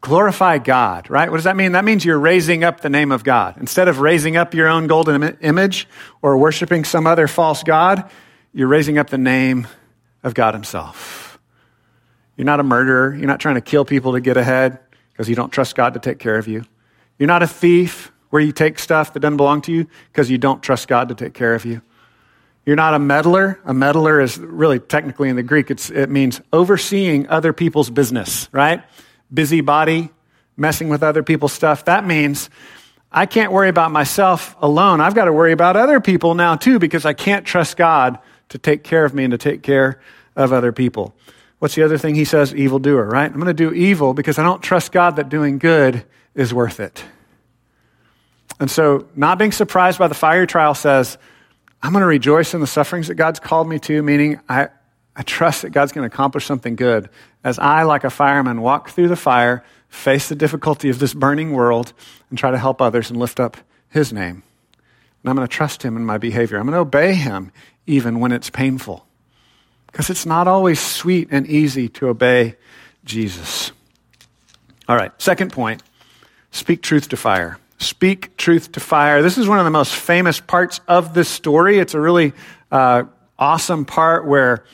[0.00, 1.30] Glorify God, right?
[1.30, 1.72] What does that mean?
[1.72, 3.56] That means you're raising up the name of God.
[3.56, 5.88] Instead of raising up your own golden image
[6.22, 8.08] or worshiping some other false God,
[8.52, 9.66] you're raising up the name
[10.22, 11.25] of God Himself.
[12.36, 13.14] You're not a murderer.
[13.14, 14.78] You're not trying to kill people to get ahead
[15.12, 16.64] because you don't trust God to take care of you.
[17.18, 20.38] You're not a thief where you take stuff that doesn't belong to you because you
[20.38, 21.80] don't trust God to take care of you.
[22.66, 23.60] You're not a meddler.
[23.64, 28.82] A meddler is really technically in the Greek, it means overseeing other people's business, right?
[29.32, 30.10] Busybody,
[30.56, 31.84] messing with other people's stuff.
[31.84, 32.50] That means
[33.10, 35.00] I can't worry about myself alone.
[35.00, 38.18] I've got to worry about other people now too because I can't trust God
[38.48, 40.00] to take care of me and to take care
[40.34, 41.14] of other people.
[41.58, 42.54] What's the other thing he says?
[42.54, 43.30] Evildoer, right?
[43.30, 46.80] I'm going to do evil because I don't trust God that doing good is worth
[46.80, 47.04] it.
[48.60, 51.18] And so, not being surprised by the fire trial says,
[51.82, 54.68] I'm going to rejoice in the sufferings that God's called me to, meaning I,
[55.14, 57.08] I trust that God's going to accomplish something good.
[57.44, 61.52] As I, like a fireman, walk through the fire, face the difficulty of this burning
[61.52, 61.92] world,
[62.28, 63.56] and try to help others and lift up
[63.90, 64.42] His name.
[65.22, 66.58] And I'm going to trust Him in my behavior.
[66.58, 67.52] I'm going to obey Him
[67.86, 69.05] even when it's painful.
[69.96, 72.56] Because it's not always sweet and easy to obey
[73.06, 73.72] Jesus.
[74.86, 75.82] All right, second point
[76.50, 77.58] speak truth to fire.
[77.78, 79.22] Speak truth to fire.
[79.22, 81.78] This is one of the most famous parts of this story.
[81.78, 82.34] It's a really
[82.70, 83.04] uh,
[83.38, 84.66] awesome part where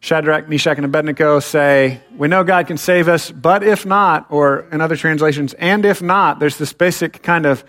[0.00, 4.64] Shadrach, Meshach, and Abednego say, We know God can save us, but if not, or
[4.72, 7.62] in other translations, and if not, there's this basic kind of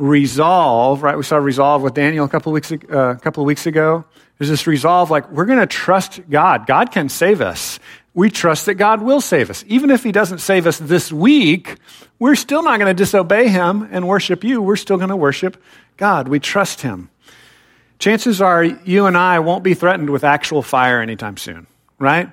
[0.00, 1.16] resolve, right?
[1.16, 2.76] We saw resolve with Daniel a couple of weeks, uh,
[3.10, 4.04] a couple of weeks ago.
[4.38, 6.66] There's this resolve like, we're going to trust God.
[6.66, 7.78] God can save us.
[8.14, 9.62] We trust that God will save us.
[9.68, 11.76] Even if He doesn't save us this week,
[12.18, 14.62] we're still not going to disobey Him and worship you.
[14.62, 15.62] We're still going to worship
[15.98, 16.28] God.
[16.28, 17.10] We trust Him.
[17.98, 21.66] Chances are you and I won't be threatened with actual fire anytime soon,
[21.98, 22.32] right?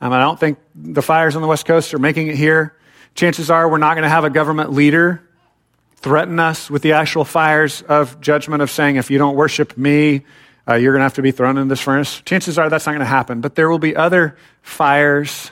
[0.00, 2.74] Um, I don't think the fires on the West Coast are making it here.
[3.14, 5.22] Chances are we're not going to have a government leader
[6.04, 10.22] threaten us with the actual fires of judgment of saying, if you don't worship me,
[10.68, 12.20] uh, you're going to have to be thrown in this furnace.
[12.26, 13.40] Chances are that's not going to happen.
[13.40, 15.50] But there will be other fires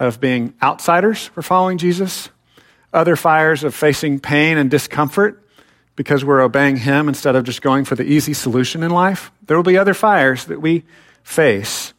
[0.00, 2.28] of being outsiders for following Jesus,
[2.92, 5.44] other fires of facing pain and discomfort
[5.94, 9.30] because we're obeying Him instead of just going for the easy solution in life.
[9.46, 10.86] There will be other fires that we
[11.22, 11.94] face.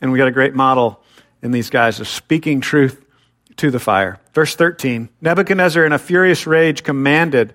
[0.00, 1.02] And we got a great model
[1.42, 3.04] in these guys of speaking truth
[3.56, 4.18] to the fire.
[4.32, 7.54] Verse 13 Nebuchadnezzar, in a furious rage, commanded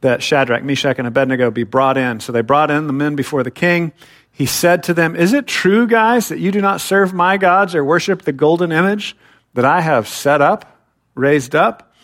[0.00, 2.20] that Shadrach, Meshach, and Abednego be brought in.
[2.20, 3.92] So they brought in the men before the king.
[4.30, 7.74] He said to them, Is it true, guys, that you do not serve my gods
[7.74, 9.16] or worship the golden image
[9.54, 10.80] that I have set up,
[11.14, 11.94] raised up?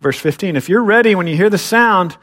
[0.00, 2.16] Verse 15 If you're ready when you hear the sound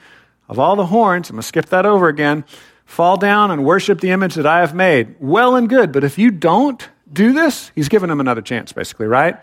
[0.47, 2.45] of all the horns, I'm going to skip that over again,
[2.85, 5.15] fall down and worship the image that I have made.
[5.19, 5.91] Well and good.
[5.91, 9.37] But if you don't do this, he's giving them another chance, basically, right?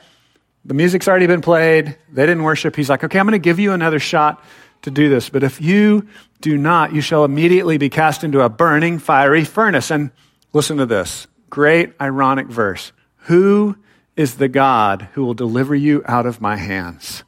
[0.64, 1.96] The music's already been played.
[2.11, 2.74] They didn't worship.
[2.77, 4.42] He's like, okay, I'm going to give you another shot
[4.83, 5.29] to do this.
[5.29, 6.09] But if you
[6.40, 9.90] do not, you shall immediately be cast into a burning, fiery furnace.
[9.90, 10.11] And
[10.53, 12.92] listen to this great, ironic verse.
[13.24, 13.77] Who
[14.16, 17.24] is the God who will deliver you out of my hands?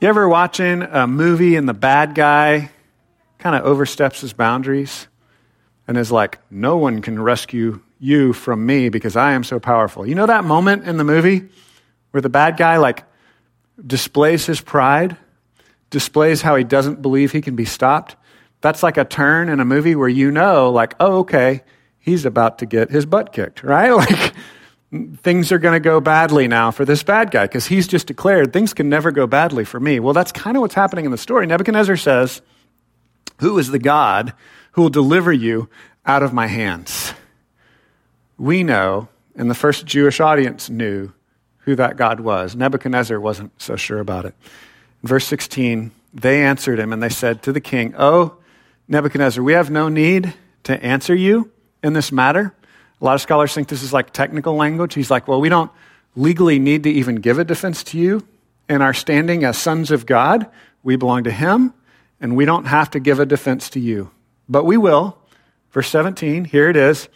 [0.00, 2.70] You ever watching a movie and the bad guy
[3.38, 5.06] kind of oversteps his boundaries
[5.86, 10.04] and is like, no one can rescue you from me because I am so powerful.
[10.04, 11.48] You know that moment in the movie
[12.10, 13.04] where the bad guy like
[13.84, 15.16] displays his pride,
[15.88, 18.16] displays how he doesn't believe he can be stopped?
[18.60, 21.62] That's like a turn in a movie where you know, like, oh, okay,
[22.00, 23.92] he's about to get his butt kicked, right?
[24.92, 28.06] Like, things are going to go badly now for this bad guy because he's just
[28.06, 30.00] declared things can never go badly for me.
[30.00, 31.46] Well, that's kind of what's happening in the story.
[31.46, 32.42] Nebuchadnezzar says,
[33.38, 34.34] Who is the God
[34.72, 35.70] who will deliver you
[36.04, 37.14] out of my hands?
[38.42, 41.12] We know, and the first Jewish audience knew
[41.58, 42.56] who that God was.
[42.56, 44.34] Nebuchadnezzar wasn't so sure about it.
[45.00, 48.34] In verse 16, they answered him and they said to the king, Oh,
[48.88, 51.52] Nebuchadnezzar, we have no need to answer you
[51.84, 52.52] in this matter.
[53.00, 54.94] A lot of scholars think this is like technical language.
[54.94, 55.70] He's like, Well, we don't
[56.16, 58.26] legally need to even give a defense to you.
[58.68, 60.48] In our standing as sons of God,
[60.82, 61.74] we belong to Him,
[62.20, 64.10] and we don't have to give a defense to you.
[64.48, 65.16] But we will.
[65.70, 67.08] Verse 17, here it is.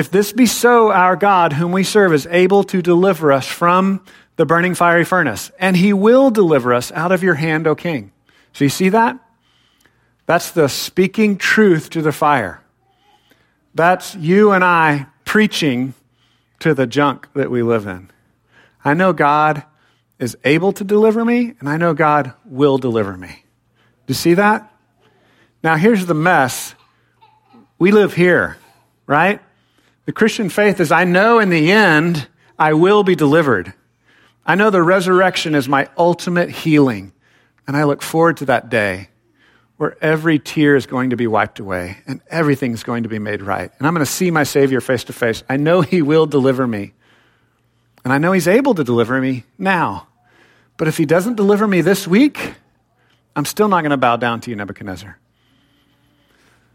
[0.00, 4.02] If this be so, our God, whom we serve, is able to deliver us from
[4.36, 8.10] the burning fiery furnace, and he will deliver us out of your hand, O king.
[8.54, 9.18] So you see that?
[10.24, 12.62] That's the speaking truth to the fire.
[13.74, 15.92] That's you and I preaching
[16.60, 18.10] to the junk that we live in.
[18.82, 19.64] I know God
[20.18, 23.44] is able to deliver me, and I know God will deliver me.
[24.06, 24.72] Do you see that?
[25.62, 26.74] Now, here's the mess.
[27.78, 28.56] We live here,
[29.06, 29.42] right?
[30.10, 32.26] The Christian faith is I know in the end
[32.58, 33.72] I will be delivered.
[34.44, 37.12] I know the resurrection is my ultimate healing.
[37.64, 39.08] And I look forward to that day
[39.76, 43.40] where every tear is going to be wiped away and everything's going to be made
[43.40, 43.70] right.
[43.78, 45.44] And I'm going to see my Savior face to face.
[45.48, 46.92] I know He will deliver me.
[48.02, 50.08] And I know He's able to deliver me now.
[50.76, 52.54] But if He doesn't deliver me this week,
[53.36, 55.20] I'm still not going to bow down to you, Nebuchadnezzar.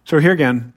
[0.05, 0.71] So here again,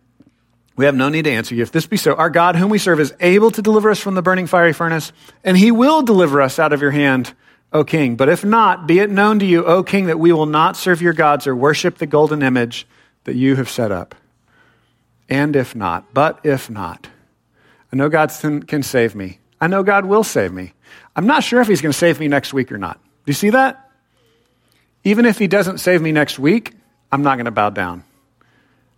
[0.79, 1.63] we have no need to answer you.
[1.63, 4.15] If this be so, our God, whom we serve, is able to deliver us from
[4.15, 5.13] the burning fiery furnace,
[5.43, 7.35] and he will deliver us out of your hand,
[7.73, 8.15] O king.
[8.15, 11.03] But if not, be it known to you, O king, that we will not serve
[11.03, 12.87] your gods or worship the golden image
[13.25, 14.15] that you have set up.
[15.29, 17.09] And if not, but if not,
[17.93, 18.31] I know God
[18.69, 19.41] can save me.
[19.61, 20.75] I know God will save me.
[21.17, 23.03] I'm not sure if he's going to save me next week or not.
[23.03, 23.91] Do you see that?
[25.03, 26.77] Even if he doesn't save me next week,
[27.11, 28.05] I'm not going to bow down.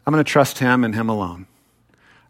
[0.06, 1.46] I'm going to trust him and him alone.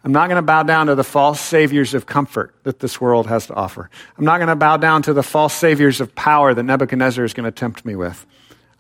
[0.03, 3.27] I'm not going to bow down to the false saviors of comfort that this world
[3.27, 3.91] has to offer.
[4.17, 7.35] I'm not going to bow down to the false saviors of power that Nebuchadnezzar is
[7.35, 8.25] going to tempt me with.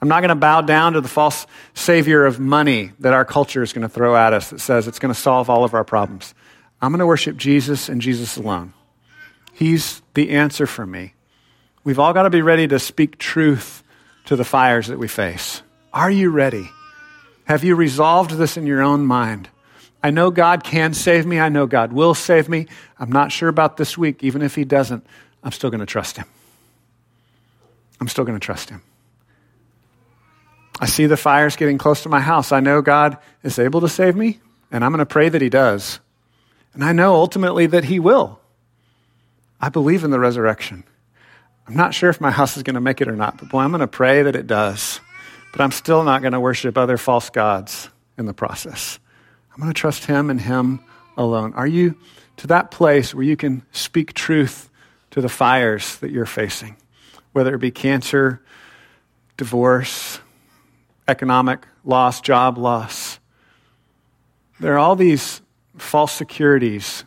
[0.00, 3.62] I'm not going to bow down to the false savior of money that our culture
[3.62, 5.84] is going to throw at us that says it's going to solve all of our
[5.84, 6.34] problems.
[6.80, 8.72] I'm going to worship Jesus and Jesus alone.
[9.52, 11.12] He's the answer for me.
[11.84, 13.82] We've all got to be ready to speak truth
[14.24, 15.62] to the fires that we face.
[15.92, 16.70] Are you ready?
[17.44, 19.50] Have you resolved this in your own mind?
[20.02, 21.38] I know God can save me.
[21.38, 22.66] I know God will save me.
[22.98, 24.22] I'm not sure about this week.
[24.24, 25.06] Even if He doesn't,
[25.42, 26.26] I'm still going to trust Him.
[28.00, 28.82] I'm still going to trust Him.
[30.80, 32.52] I see the fires getting close to my house.
[32.52, 34.40] I know God is able to save me,
[34.72, 36.00] and I'm going to pray that He does.
[36.72, 38.40] And I know ultimately that He will.
[39.60, 40.84] I believe in the resurrection.
[41.68, 43.60] I'm not sure if my house is going to make it or not, but boy,
[43.60, 45.00] I'm going to pray that it does.
[45.52, 48.98] But I'm still not going to worship other false gods in the process.
[49.60, 50.80] I'm going to trust Him and Him
[51.18, 51.52] alone.
[51.52, 51.94] Are you
[52.38, 54.70] to that place where you can speak truth
[55.10, 56.78] to the fires that you're facing,
[57.32, 58.40] whether it be cancer,
[59.36, 60.18] divorce,
[61.06, 63.20] economic loss, job loss?
[64.60, 65.42] There are all these
[65.76, 67.04] false securities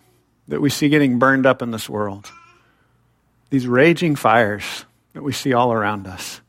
[0.48, 2.32] that we see getting burned up in this world,
[3.50, 6.40] these raging fires that we see all around us.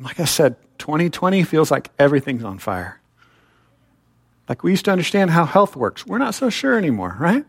[0.00, 3.00] Like I said, 2020 feels like everything's on fire.
[4.48, 6.06] Like we used to understand how health works.
[6.06, 7.44] We're not so sure anymore, right?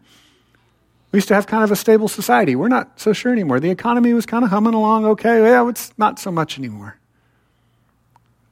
[1.11, 2.55] We used to have kind of a stable society.
[2.55, 3.59] We're not so sure anymore.
[3.59, 5.41] The economy was kind of humming along okay.
[5.41, 6.97] Yeah, it's not so much anymore.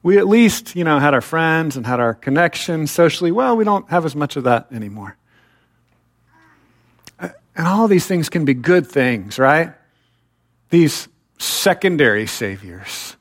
[0.02, 3.32] We at least, you know, had our friends and had our connections socially.
[3.32, 5.16] Well, we don't have as much of that anymore.
[7.18, 9.72] Uh, and all these things can be good things, right?
[10.70, 13.16] These secondary saviors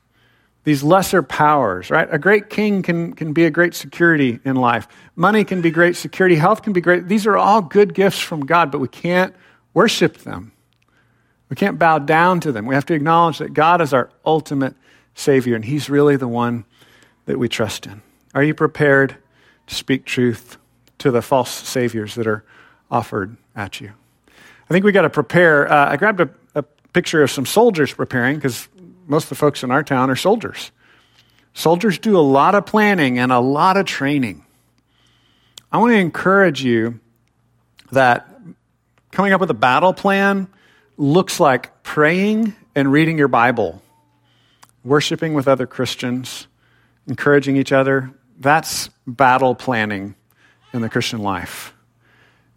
[0.66, 2.08] these lesser powers, right?
[2.12, 4.88] A great king can, can be a great security in life.
[5.16, 6.36] Money can be great security.
[6.36, 7.08] Health can be great.
[7.08, 9.34] These are all good gifts from God, but we can't
[9.74, 10.52] worship them.
[11.50, 12.66] We can't bow down to them.
[12.66, 14.76] We have to acknowledge that God is our ultimate
[15.14, 16.66] Savior, and He's really the one
[17.28, 18.02] that we trust in.
[18.34, 19.16] Are you prepared
[19.68, 20.58] to speak truth
[20.98, 22.44] to the false saviors that are
[22.90, 23.92] offered at you?
[24.28, 25.72] I think we got to prepare.
[25.72, 28.68] Uh, I grabbed a, a picture of some soldiers preparing because
[29.08, 30.72] most of the folks in our town are soldiers.
[31.54, 34.46] Soldiers do a lot of planning and a lot of training.
[35.72, 37.00] I want to encourage you
[37.92, 38.30] that
[39.12, 40.48] coming up with a battle plan
[40.98, 43.82] looks like praying and reading your Bible,
[44.84, 46.48] worshiping with other Christians,
[47.08, 48.12] encouraging each other.
[48.38, 50.16] That's battle planning
[50.74, 51.74] in the Christian life.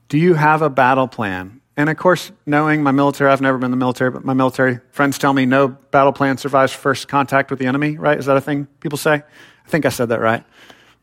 [0.09, 1.58] Do you have a battle plan?
[1.79, 4.81] And of course, knowing my military, I've never been in the military, but my military
[4.91, 8.19] friends tell me no battle plan survives first contact with the enemy, right?
[8.19, 9.13] Is that a thing people say?
[9.15, 10.43] I think I said that right.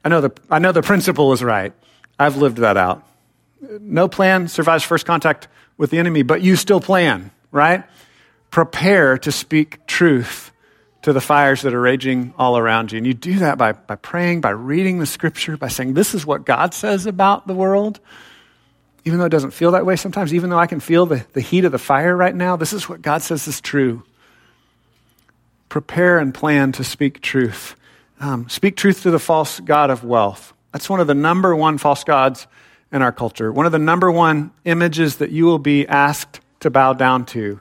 [0.03, 1.71] I know the, I know the principle is right.
[2.19, 3.07] I've lived that out.
[3.79, 5.47] No plan survives first contact
[5.77, 7.85] with the enemy, but you still plan, right?
[8.51, 10.51] Prepare to speak truth
[11.03, 12.97] to the fires that are raging all around you.
[12.97, 16.25] And you do that by, by praying, by reading the scripture, by saying, This is
[16.25, 18.01] what God says about the world
[19.05, 21.41] even though it doesn't feel that way sometimes, even though I can feel the, the
[21.41, 24.03] heat of the fire right now, this is what God says is true.
[25.69, 27.75] Prepare and plan to speak truth.
[28.19, 30.53] Um, speak truth to the false God of wealth.
[30.73, 32.47] That's one of the number one false gods
[32.91, 33.51] in our culture.
[33.51, 37.59] One of the number one images that you will be asked to bow down to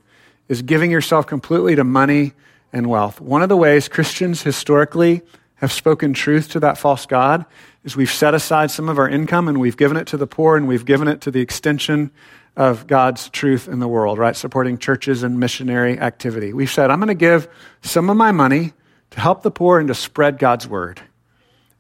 [0.48, 2.32] is giving yourself completely to money
[2.72, 3.20] and wealth.
[3.20, 5.22] One of the ways Christians historically
[5.56, 7.44] have spoken truth to that false God
[7.84, 10.56] is we've set aside some of our income and we've given it to the poor
[10.56, 12.10] and we've given it to the extension
[12.56, 14.34] of God's truth in the world, right?
[14.34, 16.52] Supporting churches and missionary activity.
[16.52, 17.48] We've said, I'm going to give
[17.82, 18.72] some of my money
[19.10, 21.00] to help the poor and to spread God's word.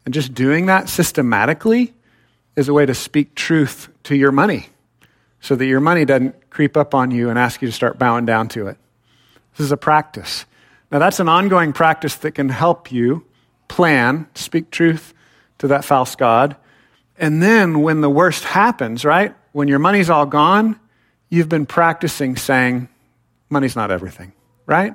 [0.04, 1.94] And just doing that systematically
[2.56, 4.68] is a way to speak truth to your money
[5.40, 8.26] so that your money doesn't creep up on you and ask you to start bowing
[8.26, 8.76] down to it.
[9.56, 10.44] This is a practice.
[10.90, 13.24] Now, that's an ongoing practice that can help you
[13.68, 15.14] plan, speak truth
[15.64, 16.56] to that false God.
[17.16, 19.34] And then when the worst happens, right?
[19.52, 20.78] When your money's all gone,
[21.30, 22.90] you've been practicing saying,
[23.48, 24.34] money's not everything,
[24.66, 24.94] right?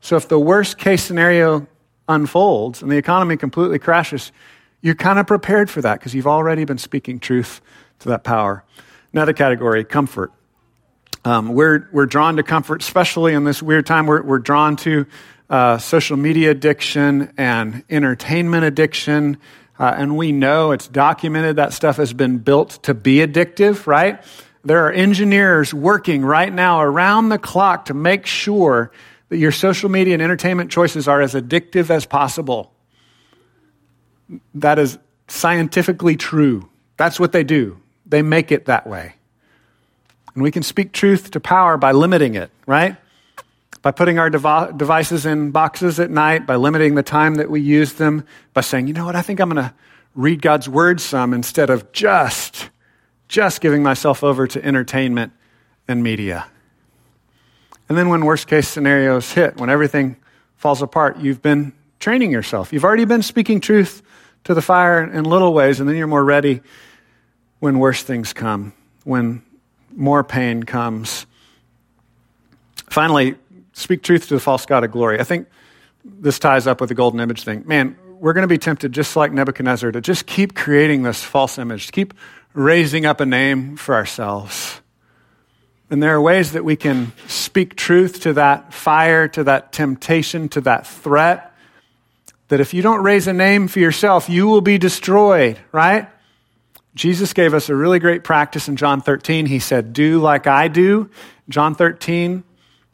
[0.00, 1.68] So if the worst case scenario
[2.08, 4.32] unfolds and the economy completely crashes,
[4.80, 7.60] you're kind of prepared for that because you've already been speaking truth
[8.00, 8.64] to that power.
[9.12, 10.32] Another category, comfort.
[11.24, 14.06] Um, we're, we're drawn to comfort, especially in this weird time.
[14.06, 15.06] We're, we're drawn to
[15.48, 19.38] uh, social media addiction and entertainment addiction.
[19.78, 24.22] Uh, and we know it's documented that stuff has been built to be addictive, right?
[24.64, 28.90] There are engineers working right now around the clock to make sure
[29.28, 32.72] that your social media and entertainment choices are as addictive as possible.
[34.54, 34.98] That is
[35.28, 36.68] scientifically true.
[36.96, 37.78] That's what they do.
[38.04, 39.14] They make it that way.
[40.34, 42.96] And we can speak truth to power by limiting it, right?
[43.82, 47.60] By putting our dev- devices in boxes at night, by limiting the time that we
[47.60, 48.24] use them,
[48.54, 49.74] by saying, you know what, I think I'm going to
[50.14, 52.70] read God's word some instead of just,
[53.28, 55.32] just giving myself over to entertainment
[55.86, 56.46] and media.
[57.88, 60.16] And then when worst case scenarios hit, when everything
[60.56, 62.72] falls apart, you've been training yourself.
[62.72, 64.02] You've already been speaking truth
[64.44, 66.60] to the fire in little ways, and then you're more ready
[67.60, 68.72] when worse things come,
[69.04, 69.42] when
[69.94, 71.26] more pain comes.
[72.88, 73.36] Finally,
[73.78, 75.20] speak truth to the false God of glory.
[75.20, 75.48] I think
[76.04, 77.64] this ties up with the golden image thing.
[77.66, 81.58] Man, we're going to be tempted, just like Nebuchadnezzar, to just keep creating this false
[81.58, 82.14] image, to keep
[82.54, 84.80] raising up a name for ourselves.
[85.90, 90.48] And there are ways that we can speak truth to that fire, to that temptation,
[90.50, 91.54] to that threat.
[92.48, 96.08] That if you don't raise a name for yourself, you will be destroyed, right?
[96.94, 99.46] Jesus gave us a really great practice in John 13.
[99.46, 101.10] He said, Do like I do.
[101.48, 102.42] John 13,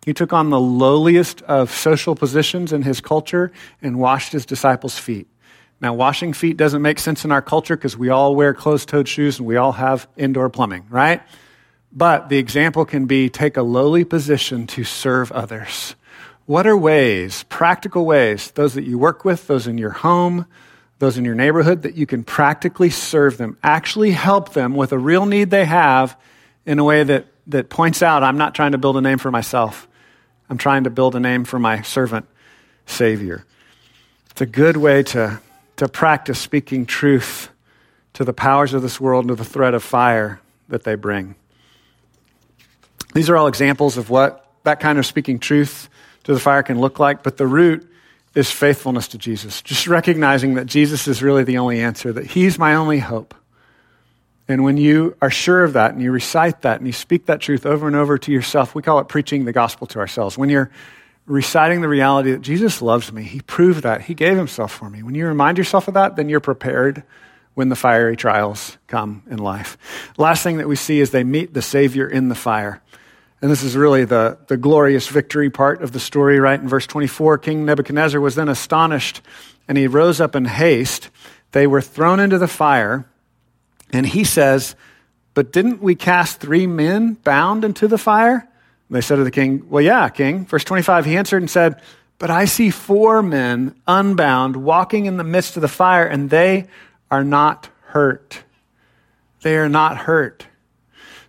[0.05, 3.51] he took on the lowliest of social positions in his culture
[3.81, 5.29] and washed his disciples' feet.
[5.81, 9.09] Now, washing feet doesn't make sense in our culture because we all wear closed toed
[9.09, 11.23] shoes and we all have indoor plumbing, right?
[11.91, 15.95] But the example can be take a lowly position to serve others.
[16.47, 20.47] What are ways, practical ways, those that you work with, those in your home,
[20.99, 24.99] those in your neighborhood, that you can practically serve them, actually help them with a
[24.99, 26.19] real need they have
[26.67, 29.31] in a way that, that points out, I'm not trying to build a name for
[29.31, 29.89] myself.
[30.49, 32.27] I'm trying to build a name for my servant
[32.87, 33.45] Savior.
[34.31, 35.41] It's a good way to,
[35.77, 37.51] to practice speaking truth
[38.15, 41.35] to the powers of this world and to the threat of fire that they bring.
[43.15, 45.89] These are all examples of what that kind of speaking truth
[46.25, 47.89] to the fire can look like, but the root
[48.35, 49.63] is faithfulness to Jesus.
[49.63, 53.35] Just recognizing that Jesus is really the only answer, that He's my only hope.
[54.47, 57.41] And when you are sure of that and you recite that and you speak that
[57.41, 60.37] truth over and over to yourself, we call it preaching the gospel to ourselves.
[60.37, 60.71] When you're
[61.27, 65.03] reciting the reality that Jesus loves me, He proved that, He gave Himself for me.
[65.03, 67.03] When you remind yourself of that, then you're prepared
[67.55, 69.79] when the fiery trials come in life.
[70.19, 72.83] Last thing that we see is they meet the Savior in the fire.
[73.41, 76.59] And this is really the, the glorious victory part of the story, right?
[76.59, 79.21] In verse 24, King Nebuchadnezzar was then astonished
[79.69, 81.11] and he rose up in haste.
[81.53, 83.07] They were thrown into the fire
[83.95, 84.75] and he says,
[85.35, 88.49] But didn't we cast three men bound into the fire?
[88.89, 90.47] And they said to the king, Well, yeah, king.
[90.47, 91.81] Verse 25, he answered and said,
[92.19, 96.67] But I see four men unbound walking in the midst of the fire, and they
[97.11, 98.43] are not hurt.
[99.43, 100.47] They are not hurt.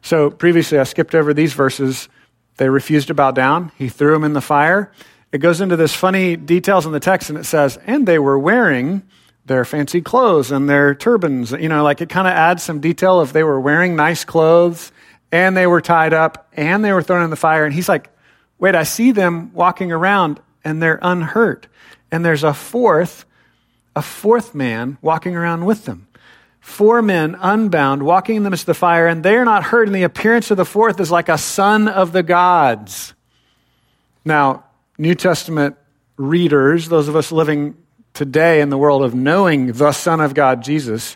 [0.01, 2.09] So previously, I skipped over these verses.
[2.57, 3.71] They refused to bow down.
[3.77, 4.91] He threw them in the fire.
[5.31, 8.39] It goes into this funny details in the text, and it says, And they were
[8.39, 9.03] wearing
[9.45, 11.51] their fancy clothes and their turbans.
[11.51, 14.91] You know, like it kind of adds some detail if they were wearing nice clothes
[15.31, 17.65] and they were tied up and they were thrown in the fire.
[17.65, 18.09] And he's like,
[18.57, 21.67] wait, I see them walking around and they're unhurt.
[22.11, 23.25] And there's a fourth,
[23.95, 26.07] a fourth man walking around with them.
[26.59, 29.87] Four men unbound, walking in the midst of the fire, and they are not hurt.
[29.87, 33.13] And the appearance of the fourth is like a son of the gods.
[34.23, 34.63] Now,
[34.97, 35.77] New Testament
[36.17, 37.75] readers, those of us living
[38.15, 41.15] today in the world of knowing the Son of God, Jesus,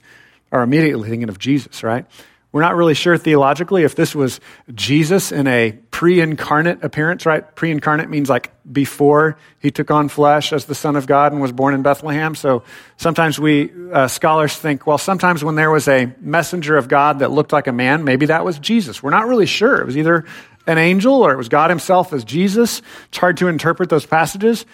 [0.52, 2.06] are immediately thinking of Jesus, right?
[2.52, 4.39] We're not really sure theologically if this was
[4.74, 7.43] Jesus in a pre incarnate appearance, right?
[7.56, 11.41] Pre incarnate means like before he took on flesh as the Son of God and
[11.41, 12.34] was born in Bethlehem.
[12.34, 12.64] So
[12.97, 17.30] sometimes we, uh, scholars think, well, sometimes when there was a messenger of God that
[17.30, 19.04] looked like a man, maybe that was Jesus.
[19.04, 19.80] We're not really sure.
[19.80, 20.26] It was either
[20.66, 22.82] an angel or it was God himself as Jesus.
[23.10, 24.66] It's hard to interpret those passages.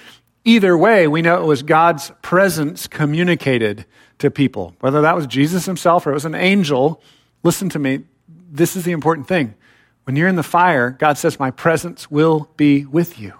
[0.45, 3.85] Either way, we know it was God's presence communicated
[4.19, 4.75] to people.
[4.79, 7.01] Whether that was Jesus himself or it was an angel,
[7.43, 8.03] listen to me.
[8.27, 9.55] This is the important thing.
[10.03, 13.33] When you're in the fire, God says, My presence will be with you.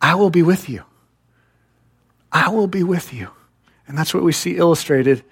[0.00, 0.84] I will be with you.
[2.30, 3.30] I will be with you.
[3.88, 5.24] And that's what we see illustrated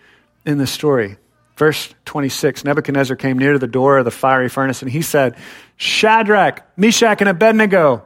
[0.44, 1.16] in the story.
[1.56, 5.36] Verse 26 Nebuchadnezzar came near to the door of the fiery furnace and he said,
[5.76, 8.04] Shadrach, Meshach, and Abednego,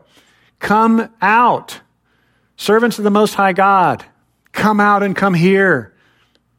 [0.58, 1.80] come out.
[2.60, 4.04] Servants of the Most High God,
[4.52, 5.94] come out and come here.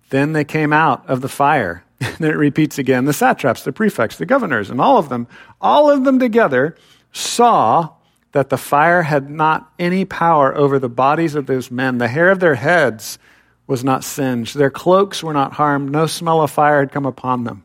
[0.09, 1.83] Then they came out of the fire.
[2.01, 5.27] And it repeats again the satraps, the prefects, the governors, and all of them,
[5.61, 6.75] all of them together
[7.11, 7.89] saw
[8.31, 11.99] that the fire had not any power over the bodies of those men.
[11.99, 13.19] The hair of their heads
[13.67, 17.43] was not singed, their cloaks were not harmed, no smell of fire had come upon
[17.43, 17.63] them.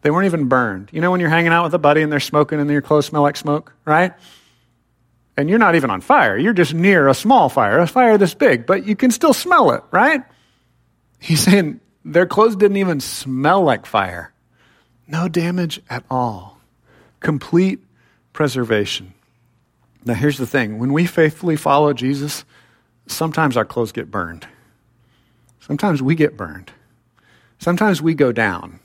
[0.00, 0.88] They weren't even burned.
[0.90, 3.04] You know when you're hanging out with a buddy and they're smoking and your clothes
[3.04, 4.14] smell like smoke, right?
[5.40, 6.36] And you're not even on fire.
[6.36, 9.72] You're just near a small fire, a fire this big, but you can still smell
[9.72, 10.22] it, right?
[11.18, 14.32] He's saying their clothes didn't even smell like fire.
[15.08, 16.58] No damage at all.
[17.20, 17.80] Complete
[18.32, 19.14] preservation.
[20.04, 22.44] Now, here's the thing when we faithfully follow Jesus,
[23.06, 24.46] sometimes our clothes get burned.
[25.60, 26.70] Sometimes we get burned.
[27.58, 28.80] Sometimes we go down.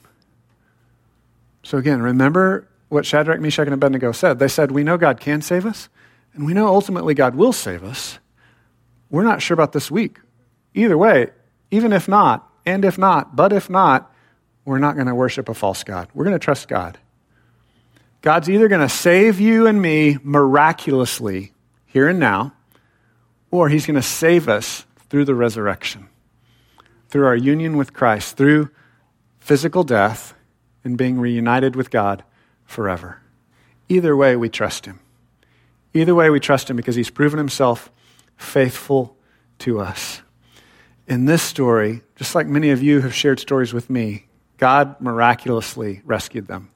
[1.63, 4.39] So, again, remember what Shadrach, Meshach, and Abednego said.
[4.39, 5.89] They said, We know God can save us,
[6.35, 8.19] and we know ultimately God will save us.
[9.09, 10.19] We're not sure about this week.
[10.73, 11.29] Either way,
[11.71, 14.13] even if not, and if not, but if not,
[14.65, 16.09] we're not going to worship a false God.
[16.13, 16.97] We're going to trust God.
[18.21, 21.53] God's either going to save you and me miraculously
[21.85, 22.53] here and now,
[23.51, 26.09] or he's going to save us through the resurrection,
[27.07, 28.69] through our union with Christ, through
[29.39, 30.33] physical death
[30.83, 32.23] and being reunited with God
[32.65, 33.21] forever.
[33.87, 34.99] Either way, we trust Him.
[35.95, 37.89] Either way, we trust Him because He's proven Himself
[38.35, 39.15] faithful
[39.59, 40.21] to us.
[41.07, 44.25] In this story, just like many of you have shared stories with me,
[44.57, 46.69] God miraculously rescued them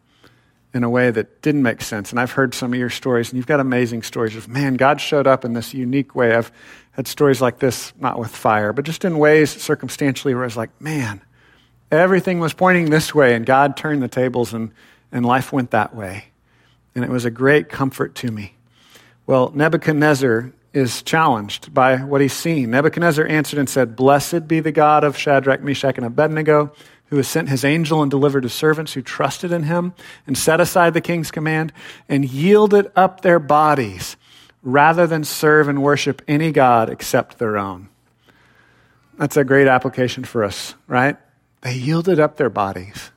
[0.73, 2.11] in a way that didn't make sense.
[2.11, 5.01] And I've heard some of your stories, and you've got amazing stories of, man, God
[5.01, 6.33] showed up in this unique way.
[6.33, 6.51] I've
[6.91, 10.55] had stories like this, not with fire, but just in ways circumstantially where I was
[10.55, 11.21] like, man,
[11.91, 14.71] everything was pointing this way, and God turned the tables, and,
[15.11, 16.25] and life went that way.
[16.95, 18.53] And it was a great comfort to me.
[19.29, 22.71] Well, Nebuchadnezzar is challenged by what he's seen.
[22.71, 26.73] Nebuchadnezzar answered and said, Blessed be the God of Shadrach, Meshach, and Abednego
[27.09, 29.93] who has sent his angel and delivered his servants who trusted in him
[30.25, 31.71] and set aside the king's command
[32.07, 34.17] and yielded up their bodies
[34.63, 37.87] rather than serve and worship any God except their own.
[39.19, 41.17] That's a great application for us, right?
[41.61, 43.11] They yielded up their bodies.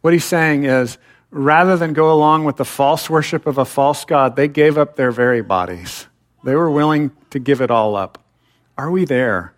[0.00, 0.98] What he's saying is,
[1.36, 4.96] rather than go along with the false worship of a false God, they gave up
[4.96, 6.06] their very bodies.
[6.44, 8.22] They were willing to give it all up.
[8.78, 9.54] Are we there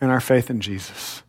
[0.00, 1.22] in our faith in Jesus?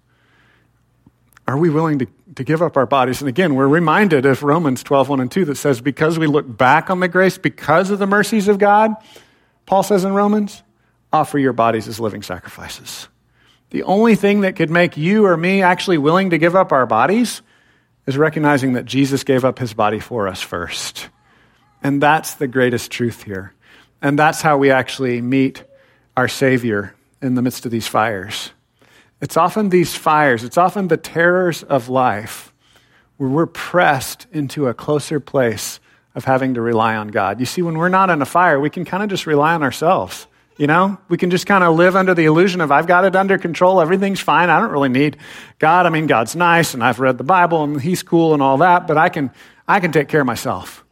[1.47, 3.21] Are we willing to, to give up our bodies?
[3.21, 6.57] And again, we're reminded of Romans 12, 1 and 2 that says, because we look
[6.57, 8.95] back on the grace, because of the mercies of God,
[9.65, 10.61] Paul says in Romans,
[11.13, 13.07] offer your bodies as living sacrifices.
[13.69, 16.85] The only thing that could make you or me actually willing to give up our
[16.85, 17.41] bodies
[18.07, 21.09] is recognizing that Jesus gave up his body for us first.
[21.83, 23.53] And that's the greatest truth here.
[24.01, 25.63] And that's how we actually meet
[26.15, 28.51] our Savior in the midst of these fires.
[29.21, 32.53] It's often these fires, it's often the terrors of life
[33.17, 35.79] where we're pressed into a closer place
[36.13, 37.39] of having to rely on God.
[37.39, 39.63] You see, when we're not in a fire, we can kind of just rely on
[39.63, 40.26] ourselves.
[40.57, 43.15] You know, we can just kind of live under the illusion of I've got it
[43.15, 45.17] under control, everything's fine, I don't really need
[45.59, 45.85] God.
[45.85, 48.87] I mean, God's nice and I've read the Bible and he's cool and all that,
[48.87, 49.31] but I can
[49.67, 50.83] I can take care of myself.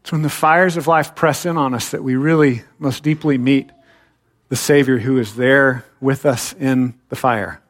[0.00, 3.38] It's when the fires of life press in on us that we really most deeply
[3.38, 3.70] meet
[4.48, 7.60] the Savior who is there with us in the fire.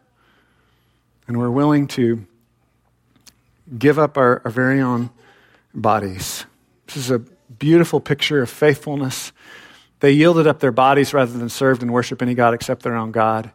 [1.26, 2.26] And we're willing to
[3.78, 5.10] give up our, our very own
[5.74, 6.44] bodies.
[6.86, 9.32] This is a beautiful picture of faithfulness.
[10.02, 13.12] They yielded up their bodies rather than served and worship any God except their own
[13.12, 13.52] God.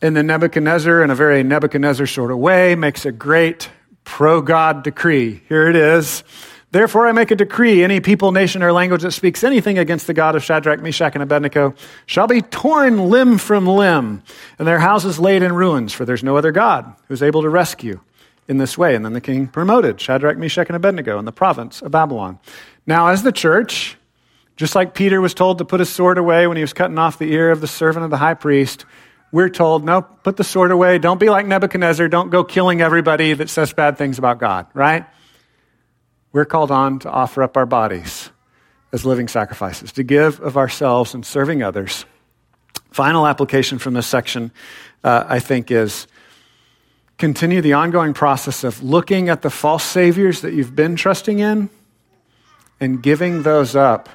[0.00, 3.68] And then Nebuchadnezzar, in a very Nebuchadnezzar sort of way, makes a great
[4.02, 5.42] pro God decree.
[5.50, 6.24] Here it is.
[6.70, 10.14] Therefore, I make a decree any people, nation, or language that speaks anything against the
[10.14, 11.74] God of Shadrach, Meshach, and Abednego
[12.06, 14.22] shall be torn limb from limb,
[14.58, 18.00] and their houses laid in ruins, for there's no other God who's able to rescue
[18.48, 18.94] in this way.
[18.94, 22.38] And then the king promoted Shadrach, Meshach, and Abednego in the province of Babylon.
[22.86, 23.98] Now, as the church,
[24.56, 27.18] just like Peter was told to put his sword away when he was cutting off
[27.18, 28.84] the ear of the servant of the high priest,
[29.30, 30.98] we're told, no, put the sword away.
[30.98, 32.08] Don't be like Nebuchadnezzar.
[32.08, 35.04] Don't go killing everybody that says bad things about God, right?
[36.36, 38.28] we're called on to offer up our bodies
[38.92, 42.04] as living sacrifices, to give of ourselves and serving others.
[42.90, 44.52] Final application from this section,
[45.02, 46.06] uh, I think, is
[47.16, 51.70] continue the ongoing process of looking at the false saviors that you've been trusting in
[52.80, 54.10] and giving those up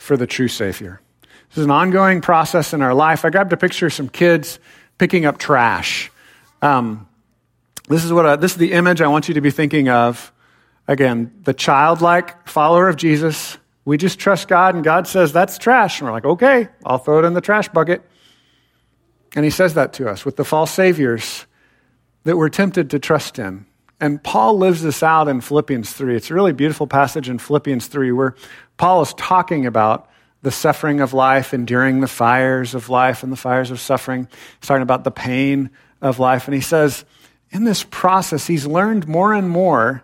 [0.00, 1.00] for the true Savior.
[1.50, 3.24] This is an ongoing process in our life.
[3.24, 4.58] I grabbed a picture of some kids
[4.98, 6.10] picking up trash.
[6.62, 7.08] Um,
[7.88, 10.32] this is what I, this is the image I want you to be thinking of
[10.90, 16.00] Again, the childlike follower of Jesus, we just trust God, and God says, That's trash.
[16.00, 18.02] And we're like, Okay, I'll throw it in the trash bucket.
[19.36, 21.46] And He says that to us with the false saviors
[22.24, 23.66] that we're tempted to trust in.
[24.00, 26.16] And Paul lives this out in Philippians 3.
[26.16, 28.34] It's a really beautiful passage in Philippians 3 where
[28.78, 30.08] Paul is talking about
[30.42, 34.26] the suffering of life, enduring the fires of life and the fires of suffering.
[34.58, 35.68] He's talking about the pain
[36.00, 36.46] of life.
[36.46, 37.04] And he says,
[37.50, 40.02] in this process, he's learned more and more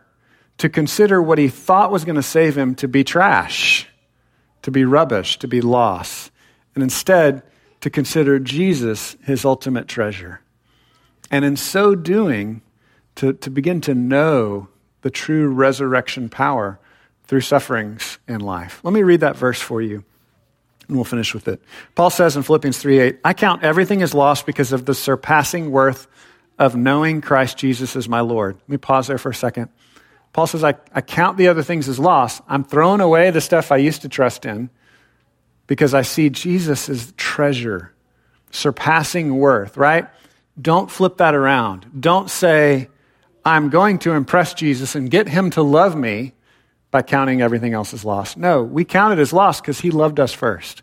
[0.58, 3.88] to consider what he thought was going to save him to be trash,
[4.62, 6.30] to be rubbish, to be loss,
[6.74, 7.42] and instead
[7.80, 10.40] to consider Jesus his ultimate treasure.
[11.30, 12.62] And in so doing,
[13.16, 14.68] to, to begin to know
[15.02, 16.78] the true resurrection power
[17.24, 18.80] through sufferings in life.
[18.82, 20.04] Let me read that verse for you,
[20.88, 21.60] and we'll finish with it.
[21.94, 25.70] Paul says in Philippians 3 8, I count everything as lost because of the surpassing
[25.70, 26.06] worth
[26.58, 28.56] of knowing Christ Jesus as my Lord.
[28.56, 29.68] Let me pause there for a second.
[30.32, 32.42] Paul says, I, I count the other things as loss.
[32.48, 34.70] I'm throwing away the stuff I used to trust in
[35.66, 37.92] because I see Jesus as treasure,
[38.50, 40.06] surpassing worth, right?
[40.60, 41.86] Don't flip that around.
[41.98, 42.88] Don't say,
[43.46, 46.32] I'm going to impress Jesus and get him to love me
[46.90, 48.36] by counting everything else as lost.
[48.36, 50.82] No, we count it as lost because he loved us first.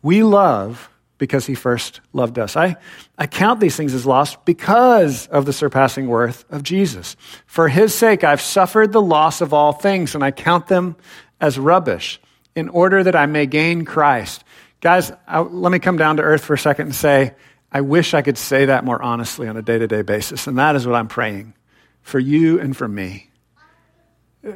[0.00, 2.56] We love because he first loved us.
[2.56, 2.76] I,
[3.18, 7.16] I count these things as lost because of the surpassing worth of Jesus.
[7.44, 10.96] For his sake, I've suffered the loss of all things, and I count them
[11.38, 12.18] as rubbish
[12.56, 14.42] in order that I may gain Christ.
[14.80, 17.34] Guys, I, let me come down to earth for a second and say,
[17.70, 20.46] I wish I could say that more honestly on a day to day basis.
[20.46, 21.52] And that is what I'm praying
[22.04, 23.28] for you and for me.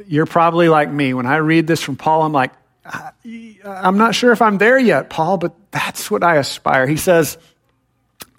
[0.07, 1.13] You're probably like me.
[1.13, 2.53] When I read this from Paul, I'm like,
[3.65, 6.87] I'm not sure if I'm there yet, Paul, but that's what I aspire.
[6.87, 7.37] He says,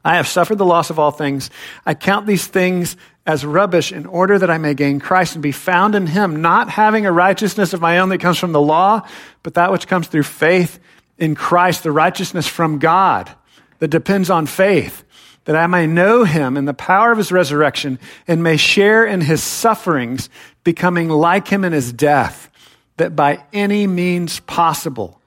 [0.05, 1.51] I have suffered the loss of all things.
[1.85, 2.97] I count these things
[3.27, 6.71] as rubbish in order that I may gain Christ and be found in him, not
[6.71, 9.07] having a righteousness of my own that comes from the law,
[9.43, 10.79] but that which comes through faith
[11.19, 13.31] in Christ, the righteousness from God
[13.79, 15.05] that depends on faith,
[15.45, 19.23] that I may know him in the power of his resurrection and may share in
[19.23, 20.29] his sufferings,
[20.65, 22.51] becoming like him in his death,
[22.99, 25.21] that by any means possible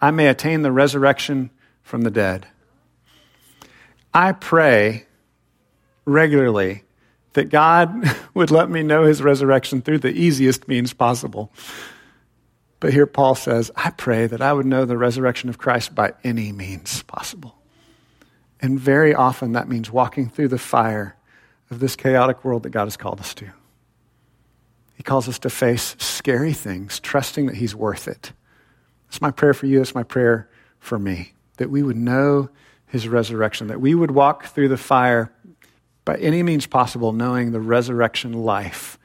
[0.00, 1.50] I may attain the resurrection
[1.82, 2.46] from the dead.
[4.12, 5.06] I pray
[6.04, 6.84] regularly
[7.32, 11.52] that God would let me know his resurrection through the easiest means possible.
[12.80, 16.12] But here Paul says, I pray that I would know the resurrection of Christ by
[16.22, 17.55] any means possible.
[18.60, 21.16] And very often that means walking through the fire
[21.70, 23.50] of this chaotic world that God has called us to.
[24.94, 28.32] He calls us to face scary things, trusting that He's worth it.
[29.08, 29.78] That's my prayer for you.
[29.78, 30.48] That's my prayer
[30.80, 31.32] for me.
[31.58, 32.48] That we would know
[32.86, 35.30] His resurrection, that we would walk through the fire
[36.04, 38.98] by any means possible, knowing the resurrection life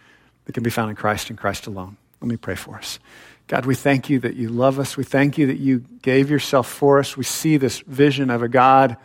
[0.46, 1.98] that can be found in Christ and Christ alone.
[2.22, 3.00] Let me pray for us.
[3.48, 4.96] God, we thank you that you love us.
[4.96, 7.18] We thank you that you gave yourself for us.
[7.18, 8.96] We see this vision of a God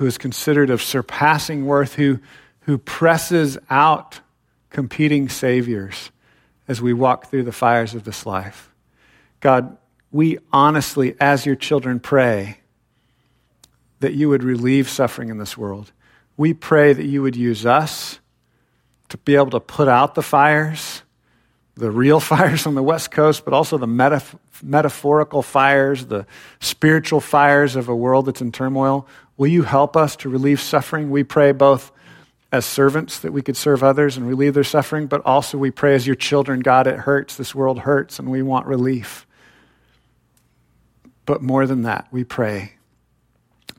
[0.00, 2.18] who is considered of surpassing worth, who,
[2.60, 4.20] who presses out
[4.70, 6.10] competing saviors
[6.66, 8.70] as we walk through the fires of this life.
[9.40, 9.76] God,
[10.10, 12.60] we honestly, as your children, pray
[13.98, 15.92] that you would relieve suffering in this world.
[16.34, 18.20] We pray that you would use us
[19.10, 21.02] to be able to put out the fires,
[21.74, 26.26] the real fires on the West Coast, but also the metaf- metaphorical fires, the
[26.60, 29.06] spiritual fires of a world that's in turmoil.
[29.36, 31.10] Will you help us to relieve suffering?
[31.10, 31.92] We pray both
[32.52, 35.94] as servants that we could serve others and relieve their suffering, but also we pray
[35.94, 37.36] as your children, God, it hurts.
[37.36, 39.26] This world hurts and we want relief.
[41.26, 42.72] But more than that, we pray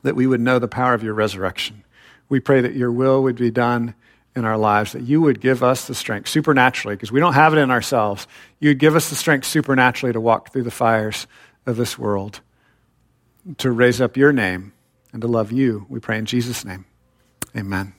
[0.02, 1.84] that we would know the power of your resurrection.
[2.28, 3.94] We pray that your will would be done
[4.34, 7.52] in our lives, that you would give us the strength supernaturally, because we don't have
[7.52, 8.26] it in ourselves.
[8.60, 11.26] You would give us the strength supernaturally to walk through the fires
[11.66, 12.40] of this world,
[13.58, 14.72] to raise up your name
[15.12, 15.86] and to love you.
[15.88, 16.86] We pray in Jesus' name.
[17.56, 17.94] Amen.